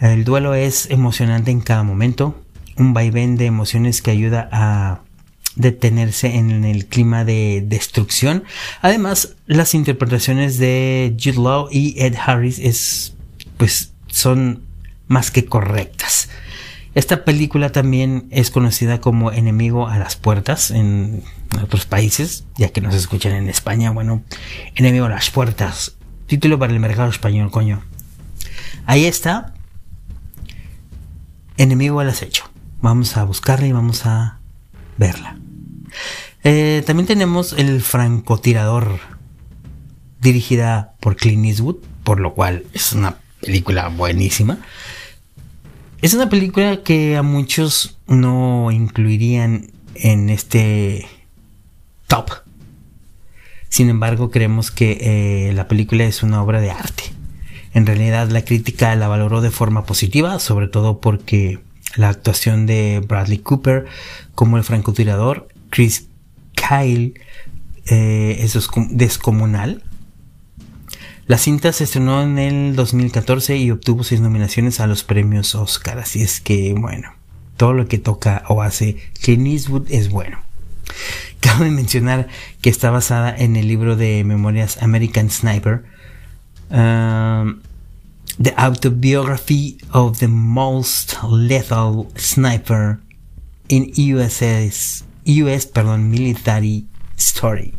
El 0.00 0.24
duelo 0.24 0.54
es 0.54 0.90
emocionante 0.90 1.50
en 1.50 1.60
cada 1.60 1.84
momento, 1.84 2.42
un 2.76 2.94
vaivén 2.94 3.36
de 3.36 3.46
emociones 3.46 4.02
que 4.02 4.10
ayuda 4.10 4.48
a 4.50 5.02
detenerse 5.54 6.36
en 6.36 6.64
el 6.64 6.86
clima 6.86 7.24
de 7.24 7.62
destrucción. 7.66 8.44
Además, 8.80 9.36
las 9.46 9.74
interpretaciones 9.74 10.58
de 10.58 11.14
Jude 11.22 11.40
Law 11.40 11.68
y 11.70 11.94
Ed 12.02 12.14
Harris 12.16 12.58
es, 12.58 13.14
pues, 13.58 13.92
son 14.06 14.62
más 15.12 15.30
que 15.30 15.44
correctas. 15.44 16.30
Esta 16.94 17.24
película 17.24 17.70
también 17.70 18.26
es 18.30 18.50
conocida 18.50 19.00
como 19.00 19.32
Enemigo 19.32 19.88
a 19.88 19.98
las 19.98 20.16
Puertas 20.16 20.70
en 20.70 21.22
otros 21.62 21.86
países, 21.86 22.44
ya 22.56 22.70
que 22.70 22.80
nos 22.80 22.94
escuchan 22.94 23.32
en 23.32 23.48
España. 23.48 23.90
Bueno, 23.90 24.22
Enemigo 24.74 25.06
a 25.06 25.10
las 25.10 25.30
Puertas. 25.30 25.96
Título 26.26 26.58
para 26.58 26.72
el 26.72 26.80
mercado 26.80 27.08
español, 27.08 27.50
coño. 27.50 27.82
Ahí 28.84 29.04
está. 29.04 29.54
Enemigo 31.56 32.00
al 32.00 32.10
acecho. 32.10 32.50
Vamos 32.80 33.16
a 33.16 33.24
buscarla 33.24 33.66
y 33.66 33.72
vamos 33.72 34.04
a 34.04 34.38
verla. 34.98 35.38
Eh, 36.44 36.82
también 36.86 37.06
tenemos 37.06 37.52
El 37.52 37.80
francotirador, 37.80 38.98
dirigida 40.20 40.94
por 41.00 41.16
Clint 41.16 41.46
Eastwood, 41.46 41.76
por 42.02 42.18
lo 42.18 42.34
cual 42.34 42.64
es 42.72 42.92
una 42.92 43.16
película 43.40 43.88
buenísima. 43.88 44.58
Es 46.02 46.14
una 46.14 46.28
película 46.28 46.82
que 46.82 47.16
a 47.16 47.22
muchos 47.22 47.96
no 48.08 48.72
incluirían 48.72 49.70
en 49.94 50.30
este 50.30 51.06
top. 52.08 52.28
Sin 53.68 53.88
embargo, 53.88 54.28
creemos 54.32 54.72
que 54.72 54.98
eh, 55.00 55.52
la 55.52 55.68
película 55.68 56.02
es 56.02 56.24
una 56.24 56.42
obra 56.42 56.60
de 56.60 56.72
arte. 56.72 57.04
En 57.72 57.86
realidad 57.86 58.28
la 58.30 58.44
crítica 58.44 58.96
la 58.96 59.06
valoró 59.06 59.40
de 59.40 59.52
forma 59.52 59.84
positiva, 59.86 60.40
sobre 60.40 60.66
todo 60.66 61.00
porque 61.00 61.60
la 61.94 62.08
actuación 62.08 62.66
de 62.66 63.00
Bradley 63.06 63.38
Cooper 63.38 63.86
como 64.34 64.56
el 64.56 64.64
francotirador, 64.64 65.46
Chris 65.70 66.08
Kyle 66.56 67.14
eh, 67.86 68.38
es 68.40 68.58
descomunal. 68.90 69.84
La 71.32 71.38
cinta 71.38 71.72
se 71.72 71.84
estrenó 71.84 72.20
en 72.20 72.38
el 72.38 72.76
2014 72.76 73.56
y 73.56 73.70
obtuvo 73.70 74.04
seis 74.04 74.20
nominaciones 74.20 74.80
a 74.80 74.86
los 74.86 75.02
premios 75.02 75.54
Oscar. 75.54 75.98
Así 75.98 76.20
es 76.20 76.42
que, 76.42 76.74
bueno, 76.74 77.14
todo 77.56 77.72
lo 77.72 77.88
que 77.88 77.96
toca 77.96 78.44
o 78.48 78.60
hace 78.60 78.98
Clint 79.22 79.46
Eastwood 79.46 79.90
es 79.90 80.10
bueno. 80.10 80.40
Cabe 81.40 81.70
mencionar 81.70 82.28
que 82.60 82.68
está 82.68 82.90
basada 82.90 83.34
en 83.34 83.56
el 83.56 83.66
libro 83.66 83.96
de 83.96 84.24
memorias 84.24 84.82
American 84.82 85.30
Sniper, 85.30 85.84
um, 86.68 87.62
The 88.38 88.52
Autobiography 88.58 89.78
of 89.90 90.18
the 90.18 90.28
Most 90.28 91.14
Lethal 91.26 92.08
Sniper 92.14 92.98
in 93.68 93.90
USS, 93.96 95.06
US 95.24 95.64
perdón, 95.64 96.10
Military 96.10 96.84
Story. 97.16 97.72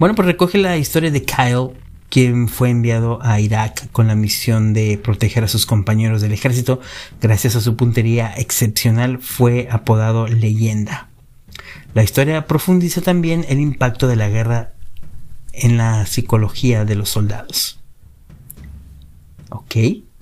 Bueno, 0.00 0.14
pues 0.14 0.24
recoge 0.24 0.56
la 0.56 0.78
historia 0.78 1.10
de 1.10 1.24
Kyle, 1.24 1.78
quien 2.08 2.48
fue 2.48 2.70
enviado 2.70 3.18
a 3.20 3.38
Irak 3.38 3.90
con 3.92 4.06
la 4.06 4.14
misión 4.14 4.72
de 4.72 4.96
proteger 4.96 5.44
a 5.44 5.48
sus 5.48 5.66
compañeros 5.66 6.22
del 6.22 6.32
ejército. 6.32 6.80
Gracias 7.20 7.54
a 7.54 7.60
su 7.60 7.76
puntería 7.76 8.32
excepcional 8.34 9.18
fue 9.18 9.68
apodado 9.70 10.26
leyenda. 10.26 11.10
La 11.92 12.02
historia 12.02 12.46
profundiza 12.46 13.02
también 13.02 13.44
el 13.50 13.60
impacto 13.60 14.08
de 14.08 14.16
la 14.16 14.30
guerra 14.30 14.72
en 15.52 15.76
la 15.76 16.06
psicología 16.06 16.86
de 16.86 16.94
los 16.94 17.10
soldados. 17.10 17.78
Ok, 19.50 19.74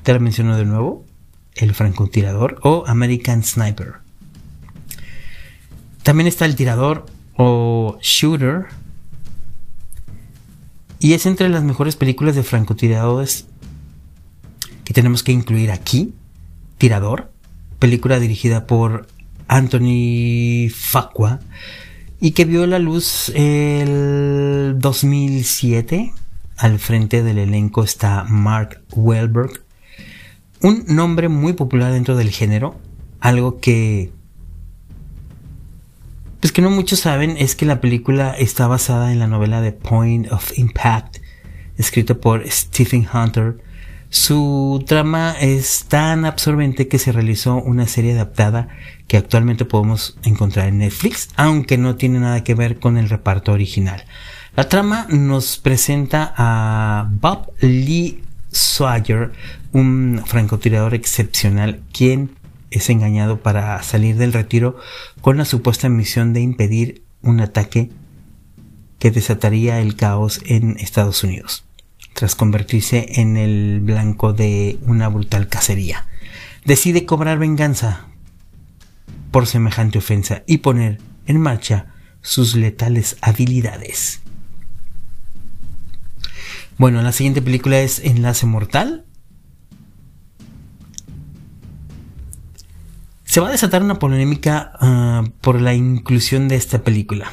te 0.02 0.12
la 0.12 0.18
menciono 0.18 0.56
de 0.56 0.64
nuevo, 0.64 1.06
El 1.54 1.72
francotirador 1.72 2.58
o 2.64 2.82
American 2.88 3.44
Sniper. 3.44 3.92
También 6.02 6.26
está 6.26 6.46
El 6.46 6.56
tirador 6.56 7.06
o 7.36 7.96
Shooter. 8.02 8.66
Y 11.00 11.12
es 11.12 11.26
entre 11.26 11.48
las 11.48 11.62
mejores 11.62 11.96
películas 11.96 12.34
de 12.34 12.42
francotiradores 12.42 13.46
que 14.84 14.94
tenemos 14.94 15.22
que 15.22 15.32
incluir 15.32 15.70
aquí. 15.70 16.14
Tirador, 16.78 17.30
película 17.78 18.18
dirigida 18.20 18.66
por 18.66 19.06
Anthony 19.48 20.68
Facua 20.70 21.40
y 22.20 22.32
que 22.32 22.44
vio 22.44 22.66
la 22.66 22.78
luz 22.78 23.30
el 23.34 24.76
2007. 24.78 26.12
Al 26.56 26.78
frente 26.78 27.22
del 27.22 27.38
elenco 27.38 27.84
está 27.84 28.24
Mark 28.24 28.82
Wahlberg, 28.90 29.62
un 30.60 30.84
nombre 30.88 31.28
muy 31.28 31.52
popular 31.52 31.92
dentro 31.92 32.16
del 32.16 32.30
género, 32.30 32.80
algo 33.20 33.60
que 33.60 34.10
pues 36.40 36.52
que 36.52 36.62
no 36.62 36.70
muchos 36.70 37.00
saben 37.00 37.36
es 37.36 37.56
que 37.56 37.66
la 37.66 37.80
película 37.80 38.34
está 38.38 38.66
basada 38.66 39.12
en 39.12 39.18
la 39.18 39.26
novela 39.26 39.60
The 39.60 39.72
Point 39.72 40.30
of 40.30 40.56
Impact, 40.56 41.18
escrita 41.76 42.14
por 42.14 42.48
Stephen 42.48 43.08
Hunter. 43.12 43.58
Su 44.10 44.82
trama 44.86 45.34
es 45.40 45.84
tan 45.88 46.24
absorbente 46.24 46.88
que 46.88 46.98
se 46.98 47.12
realizó 47.12 47.56
una 47.56 47.86
serie 47.86 48.14
adaptada 48.14 48.68
que 49.06 49.16
actualmente 49.16 49.64
podemos 49.64 50.16
encontrar 50.22 50.68
en 50.68 50.78
Netflix, 50.78 51.28
aunque 51.36 51.76
no 51.76 51.96
tiene 51.96 52.20
nada 52.20 52.44
que 52.44 52.54
ver 52.54 52.78
con 52.78 52.96
el 52.96 53.08
reparto 53.08 53.52
original. 53.52 54.04
La 54.56 54.68
trama 54.68 55.06
nos 55.10 55.58
presenta 55.58 56.32
a 56.36 57.08
Bob 57.10 57.52
Lee 57.60 58.22
Swagger, 58.50 59.32
un 59.72 60.22
francotirador 60.24 60.94
excepcional, 60.94 61.80
quien 61.92 62.30
es 62.70 62.90
engañado 62.90 63.40
para 63.40 63.82
salir 63.82 64.16
del 64.16 64.32
retiro 64.32 64.76
con 65.20 65.36
la 65.36 65.44
supuesta 65.44 65.88
misión 65.88 66.32
de 66.32 66.40
impedir 66.40 67.02
un 67.22 67.40
ataque 67.40 67.90
que 68.98 69.10
desataría 69.10 69.80
el 69.80 69.96
caos 69.96 70.40
en 70.46 70.76
Estados 70.78 71.22
Unidos, 71.22 71.64
tras 72.14 72.34
convertirse 72.34 73.20
en 73.20 73.36
el 73.36 73.80
blanco 73.80 74.32
de 74.32 74.78
una 74.82 75.08
brutal 75.08 75.48
cacería. 75.48 76.06
Decide 76.64 77.06
cobrar 77.06 77.38
venganza 77.38 78.06
por 79.30 79.46
semejante 79.46 79.98
ofensa 79.98 80.42
y 80.46 80.58
poner 80.58 80.98
en 81.26 81.40
marcha 81.40 81.86
sus 82.22 82.54
letales 82.54 83.16
habilidades. 83.20 84.20
Bueno, 86.76 87.02
la 87.02 87.12
siguiente 87.12 87.42
película 87.42 87.80
es 87.80 87.98
Enlace 88.00 88.46
Mortal. 88.46 89.04
Se 93.28 93.40
va 93.40 93.48
a 93.48 93.52
desatar 93.52 93.82
una 93.82 93.98
polémica 93.98 94.72
ah, 94.80 95.22
por 95.42 95.60
la 95.60 95.74
inclusión 95.74 96.48
de 96.48 96.56
esta 96.56 96.82
película. 96.82 97.30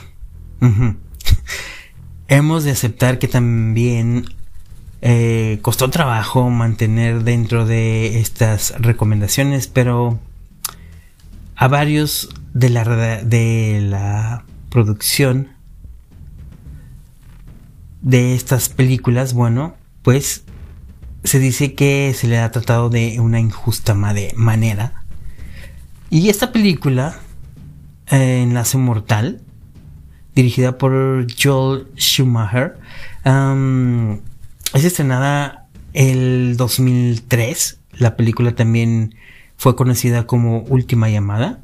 Hemos 2.28 2.66
de 2.66 2.72
aceptar 2.72 3.18
que 3.18 3.30
también 3.30 4.26
eh, 5.02 5.60
costó 5.62 5.90
trabajo 5.90 6.50
mantener 6.50 7.24
dentro 7.24 7.66
de 7.66 8.20
estas 8.20 8.74
recomendaciones, 8.78 9.68
pero 9.68 10.20
a 11.56 11.70
varios 11.70 12.30
de 12.54 12.70
la, 12.72 12.84
de 13.24 13.80
la 13.82 14.44
producción 14.70 15.48
de 18.02 18.36
estas 18.36 18.68
películas, 18.68 19.34
bueno, 19.34 19.78
pues 20.02 20.44
se 21.24 21.40
dice 21.40 21.74
que 21.74 22.14
se 22.14 22.28
le 22.28 22.38
ha 22.38 22.52
tratado 22.52 22.90
de 22.90 23.22
una 23.22 23.40
injusta 23.40 23.94
manera. 23.94 25.05
Y 26.16 26.30
esta 26.30 26.54
película, 26.54 27.20
eh, 28.10 28.42
Enlace 28.42 28.78
Mortal, 28.78 29.42
dirigida 30.34 30.78
por 30.78 31.28
Joel 31.30 31.88
Schumacher, 31.98 32.78
es 34.74 34.86
estrenada 34.86 35.68
el 35.92 36.56
2003. 36.56 37.80
La 37.98 38.16
película 38.16 38.56
también 38.56 39.16
fue 39.58 39.76
conocida 39.76 40.26
como 40.26 40.60
Última 40.60 41.10
Llamada 41.10 41.60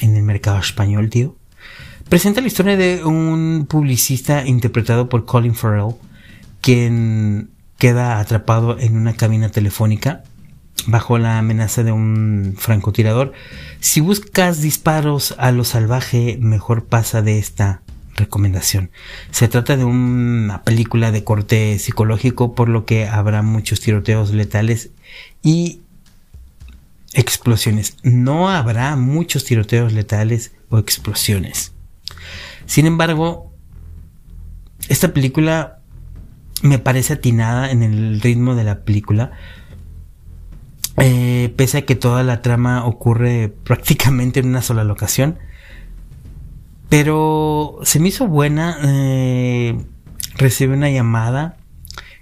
en 0.00 0.14
el 0.14 0.22
mercado 0.22 0.60
español, 0.60 1.10
tío. 1.10 1.34
Presenta 2.08 2.42
la 2.42 2.46
historia 2.46 2.76
de 2.76 3.04
un 3.04 3.66
publicista 3.68 4.46
interpretado 4.46 5.08
por 5.08 5.24
Colin 5.24 5.56
Farrell, 5.56 5.96
quien 6.60 7.50
queda 7.78 8.20
atrapado 8.20 8.78
en 8.78 8.96
una 8.96 9.14
cabina 9.14 9.48
telefónica 9.48 10.22
bajo 10.86 11.18
la 11.18 11.38
amenaza 11.38 11.82
de 11.82 11.92
un 11.92 12.54
francotirador. 12.58 13.32
Si 13.80 14.00
buscas 14.00 14.60
disparos 14.60 15.34
a 15.38 15.52
lo 15.52 15.64
salvaje, 15.64 16.38
mejor 16.40 16.86
pasa 16.86 17.22
de 17.22 17.38
esta 17.38 17.82
recomendación. 18.16 18.90
Se 19.30 19.48
trata 19.48 19.76
de 19.76 19.84
una 19.84 20.62
película 20.62 21.10
de 21.10 21.24
corte 21.24 21.78
psicológico, 21.78 22.54
por 22.54 22.68
lo 22.68 22.84
que 22.84 23.08
habrá 23.08 23.42
muchos 23.42 23.80
tiroteos 23.80 24.32
letales 24.32 24.90
y 25.42 25.80
explosiones. 27.12 27.96
No 28.02 28.48
habrá 28.50 28.96
muchos 28.96 29.44
tiroteos 29.44 29.92
letales 29.92 30.52
o 30.68 30.78
explosiones. 30.78 31.72
Sin 32.66 32.86
embargo, 32.86 33.52
esta 34.88 35.12
película 35.12 35.80
me 36.62 36.78
parece 36.78 37.14
atinada 37.14 37.70
en 37.70 37.82
el 37.82 38.20
ritmo 38.20 38.54
de 38.54 38.64
la 38.64 38.84
película. 38.84 39.32
Eh, 40.98 41.52
pese 41.56 41.78
a 41.78 41.82
que 41.82 41.96
toda 41.96 42.22
la 42.22 42.42
trama 42.42 42.84
ocurre 42.86 43.52
prácticamente 43.64 44.40
en 44.40 44.46
una 44.46 44.62
sola 44.62 44.84
locación. 44.84 45.38
Pero 46.88 47.78
se 47.82 48.00
me 48.00 48.08
hizo 48.08 48.26
buena. 48.28 48.78
Eh, 48.82 49.76
recibe 50.36 50.74
una 50.74 50.90
llamada 50.90 51.56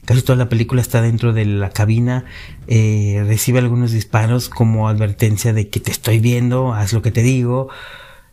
Casi 0.04 0.22
toda 0.22 0.36
la 0.36 0.48
película 0.48 0.80
está 0.80 1.00
dentro 1.00 1.32
de 1.32 1.44
la 1.44 1.70
cabina, 1.70 2.24
eh, 2.66 3.22
recibe 3.24 3.60
algunos 3.60 3.92
disparos 3.92 4.48
como 4.48 4.88
advertencia 4.88 5.52
de 5.52 5.68
que 5.68 5.78
te 5.78 5.92
estoy 5.92 6.18
viendo, 6.18 6.72
haz 6.74 6.92
lo 6.92 7.02
que 7.02 7.12
te 7.12 7.22
digo. 7.22 7.68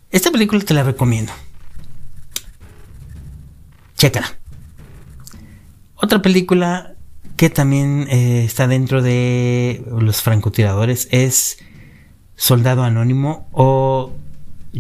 Esta 0.10 0.32
película 0.32 0.64
te 0.64 0.74
la 0.74 0.82
recomiendo. 0.82 1.32
Chécala. 3.98 4.36
Otra 5.94 6.24
película 6.24 6.96
que 7.40 7.50
también 7.50 8.06
eh, 8.10 8.44
está 8.44 8.68
dentro 8.68 9.02
de 9.02 9.82
los 9.90 10.22
francotiradores 10.22 11.08
es 11.10 11.58
Soldado 12.36 12.84
Anónimo 12.84 13.48
o 13.54 14.12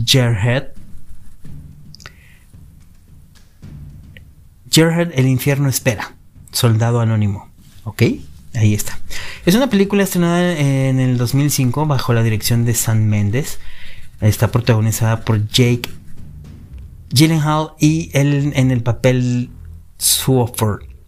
Jarhead. 0.05 0.65
Jarhead, 4.69 5.11
el 5.13 5.27
infierno 5.27 5.69
espera. 5.69 6.17
Soldado 6.51 6.99
Anónimo. 6.99 7.49
¿Ok? 7.85 8.03
Ahí 8.53 8.73
está. 8.73 8.99
Es 9.45 9.55
una 9.55 9.69
película 9.69 10.03
estrenada 10.03 10.51
en 10.51 10.99
el 10.99 11.17
2005 11.17 11.85
bajo 11.85 12.11
la 12.11 12.23
dirección 12.23 12.65
de 12.65 12.73
Sam 12.73 13.05
Mendes. 13.05 13.59
Está 14.19 14.51
protagonizada 14.51 15.23
por 15.23 15.47
Jake 15.47 15.89
Gyllenhaal 17.11 17.69
y 17.79 18.09
él 18.11 18.51
en 18.53 18.71
el 18.71 18.83
papel 18.83 19.49
Swofford. 19.97 20.98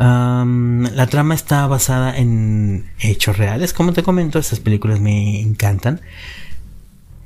La 0.00 1.06
trama 1.10 1.34
está 1.34 1.66
basada 1.66 2.16
en 2.16 2.90
hechos 3.00 3.36
reales. 3.36 3.74
Como 3.74 3.92
te 3.92 4.02
comento, 4.02 4.38
estas 4.38 4.60
películas 4.60 5.00
me 5.00 5.40
encantan. 5.40 6.00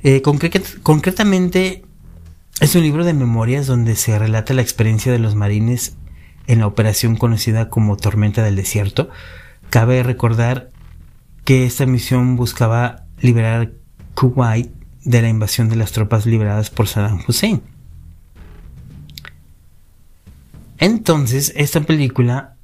Eh, 0.03 0.21
concretamente, 0.21 1.83
es 2.59 2.75
un 2.75 2.83
libro 2.83 3.05
de 3.05 3.13
memorias 3.13 3.65
donde 3.65 3.95
se 3.95 4.19
relata 4.19 4.53
la 4.53 4.61
experiencia 4.61 5.11
de 5.11 5.19
los 5.19 5.35
marines 5.35 5.95
en 6.47 6.59
la 6.59 6.67
operación 6.67 7.15
conocida 7.15 7.69
como 7.69 7.97
Tormenta 7.97 8.43
del 8.43 8.55
Desierto. 8.55 9.09
Cabe 9.69 10.03
recordar 10.03 10.69
que 11.43 11.65
esta 11.65 11.85
misión 11.85 12.35
buscaba 12.35 13.05
liberar 13.21 13.71
Kuwait 14.15 14.69
de 15.03 15.21
la 15.21 15.29
invasión 15.29 15.69
de 15.69 15.75
las 15.77 15.91
tropas 15.91 16.25
liberadas 16.25 16.69
por 16.69 16.87
Saddam 16.87 17.23
Hussein. 17.27 17.61
Entonces, 20.77 21.53
esta 21.55 21.81
película, 21.81 22.54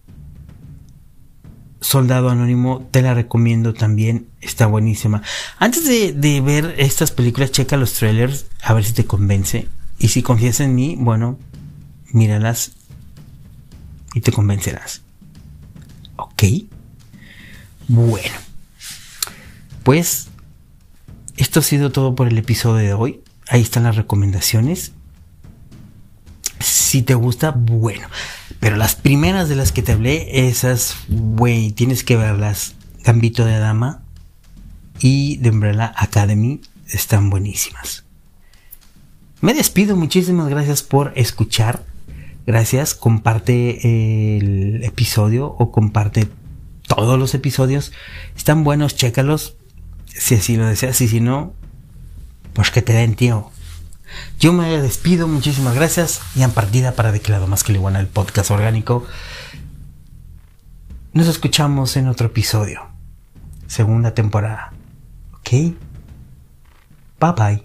Soldado 1.82 2.29
Anónimo, 2.29 2.88
te 2.91 3.01
la 3.01 3.15
recomiendo 3.15 3.73
también, 3.73 4.27
está 4.39 4.67
buenísima. 4.67 5.23
Antes 5.57 5.86
de, 5.86 6.41
ver 6.41 6.75
estas 6.77 7.09
películas, 7.09 7.51
checa 7.51 7.75
los 7.75 7.93
trailers, 7.93 8.45
a 8.61 8.75
ver 8.75 8.86
si 8.86 8.93
te 8.93 9.05
convence. 9.05 9.67
Y 9.97 10.09
si 10.09 10.21
confías 10.21 10.59
en 10.59 10.75
mí, 10.75 10.95
bueno, 10.99 11.39
míralas 12.11 12.73
y 14.13 14.21
te 14.21 14.32
convencerás. 14.32 15.01
¿Ok? 16.17 16.43
Bueno. 17.88 18.36
Pues 19.84 20.27
esto 21.38 21.61
ha 21.61 21.63
sido 21.63 21.91
todo 21.91 22.13
por 22.13 22.27
el 22.27 22.38
episodio 22.38 22.86
de 22.86 22.93
hoy. 22.93 23.21
Ahí 23.47 23.61
están 23.61 23.84
las 23.84 23.95
recomendaciones. 23.95 24.91
Si 26.91 27.03
te 27.03 27.13
gusta, 27.13 27.51
bueno. 27.51 28.09
Pero 28.59 28.75
las 28.75 28.95
primeras 28.95 29.47
de 29.47 29.55
las 29.55 29.71
que 29.71 29.81
te 29.81 29.93
hablé, 29.93 30.49
esas, 30.49 30.97
güey, 31.07 31.71
tienes 31.71 32.03
que 32.03 32.17
verlas. 32.17 32.75
Gambito 33.05 33.45
de 33.45 33.57
Dama 33.57 34.03
y 34.99 35.37
The 35.37 35.51
Umbrella 35.51 35.93
Academy 35.95 36.59
están 36.89 37.29
buenísimas. 37.29 38.03
Me 39.39 39.53
despido, 39.53 39.95
muchísimas 39.95 40.49
gracias 40.49 40.83
por 40.83 41.13
escuchar. 41.15 41.85
Gracias, 42.45 42.93
comparte 42.93 44.35
el 44.37 44.83
episodio 44.83 45.45
o 45.47 45.71
comparte 45.71 46.27
todos 46.87 47.17
los 47.17 47.33
episodios. 47.33 47.93
Están 48.35 48.65
buenos, 48.65 48.97
chécalos. 48.97 49.55
Si 50.07 50.35
así 50.35 50.57
lo 50.57 50.65
deseas 50.65 50.99
y 50.99 51.07
si 51.07 51.21
no, 51.21 51.53
pues 52.51 52.69
que 52.69 52.81
te 52.81 52.91
den, 52.91 53.15
tío. 53.15 53.49
Yo 54.39 54.53
me 54.53 54.82
despido, 54.82 55.28
muchísimas 55.28 55.76
gracias. 55.76 56.22
Y 56.36 56.43
en 56.43 56.51
partida 56.51 56.93
para 56.93 57.12
de 57.12 57.20
más 57.47 57.64
que 57.64 57.74
le 57.74 57.80
el 57.99 58.07
podcast 58.07 58.51
orgánico. 58.51 59.05
Nos 61.14 61.28
escuchamos 61.28 61.97
en 61.97 62.07
otro 62.07 62.28
episodio. 62.28 62.88
Segunda 63.68 64.14
temporada. 64.14 64.74
¿Ok? 65.34 65.49
Bye 67.20 67.34
bye. 67.38 67.64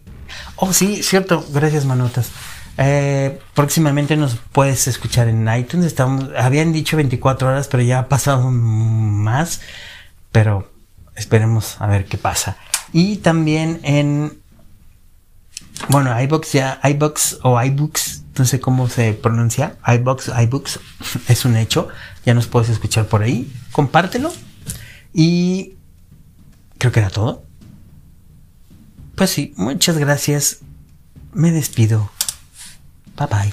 Oh, 0.57 0.73
sí, 0.73 1.03
cierto. 1.03 1.45
Gracias, 1.53 1.85
manotas. 1.85 2.31
Eh, 2.79 3.41
próximamente 3.55 4.17
nos 4.17 4.37
puedes 4.53 4.87
escuchar 4.87 5.29
en 5.29 5.49
iTunes. 5.49 5.95
Habían 6.37 6.73
dicho 6.73 6.97
24 6.97 7.49
horas, 7.49 7.69
pero 7.69 7.83
ya 7.83 8.01
ha 8.01 8.09
pasado 8.09 8.51
más. 8.51 9.61
Pero 10.33 10.71
esperemos 11.15 11.81
a 11.81 11.87
ver 11.87 12.05
qué 12.07 12.19
pasa. 12.19 12.57
Y 12.93 13.17
también 13.19 13.81
en 13.83 14.39
bueno, 15.89 16.21
iBox 16.21 16.53
ya, 16.53 16.81
iBox 16.83 17.39
o 17.43 17.63
iBooks, 17.63 18.25
no 18.39 18.45
sé 18.45 18.61
cómo 18.61 18.89
se 18.89 19.13
pronuncia, 19.13 19.77
iBox, 19.87 20.31
iBooks, 20.43 20.81
es 21.29 21.45
un 21.45 21.57
hecho, 21.57 21.89
ya 22.25 22.35
nos 22.35 22.47
puedes 22.47 22.69
escuchar 22.69 23.07
por 23.07 23.23
ahí, 23.23 23.53
compártelo 23.73 24.33
y 25.13 25.75
creo 26.79 26.93
que 26.93 27.01
era 27.01 27.11
todo. 27.11 27.45
Pues 29.15 29.31
sí, 29.31 29.55
muchas 29.57 29.97
gracias, 29.97 30.61
me 31.33 31.53
despido, 31.53 32.11
bye 33.17 33.27
bye. 33.29 33.53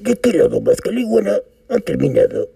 De 0.00 0.18
qué 0.20 0.32
lado 0.32 0.60
más 0.60 0.80
que 0.80 0.90
ha 1.68 1.78
terminado. 1.80 2.48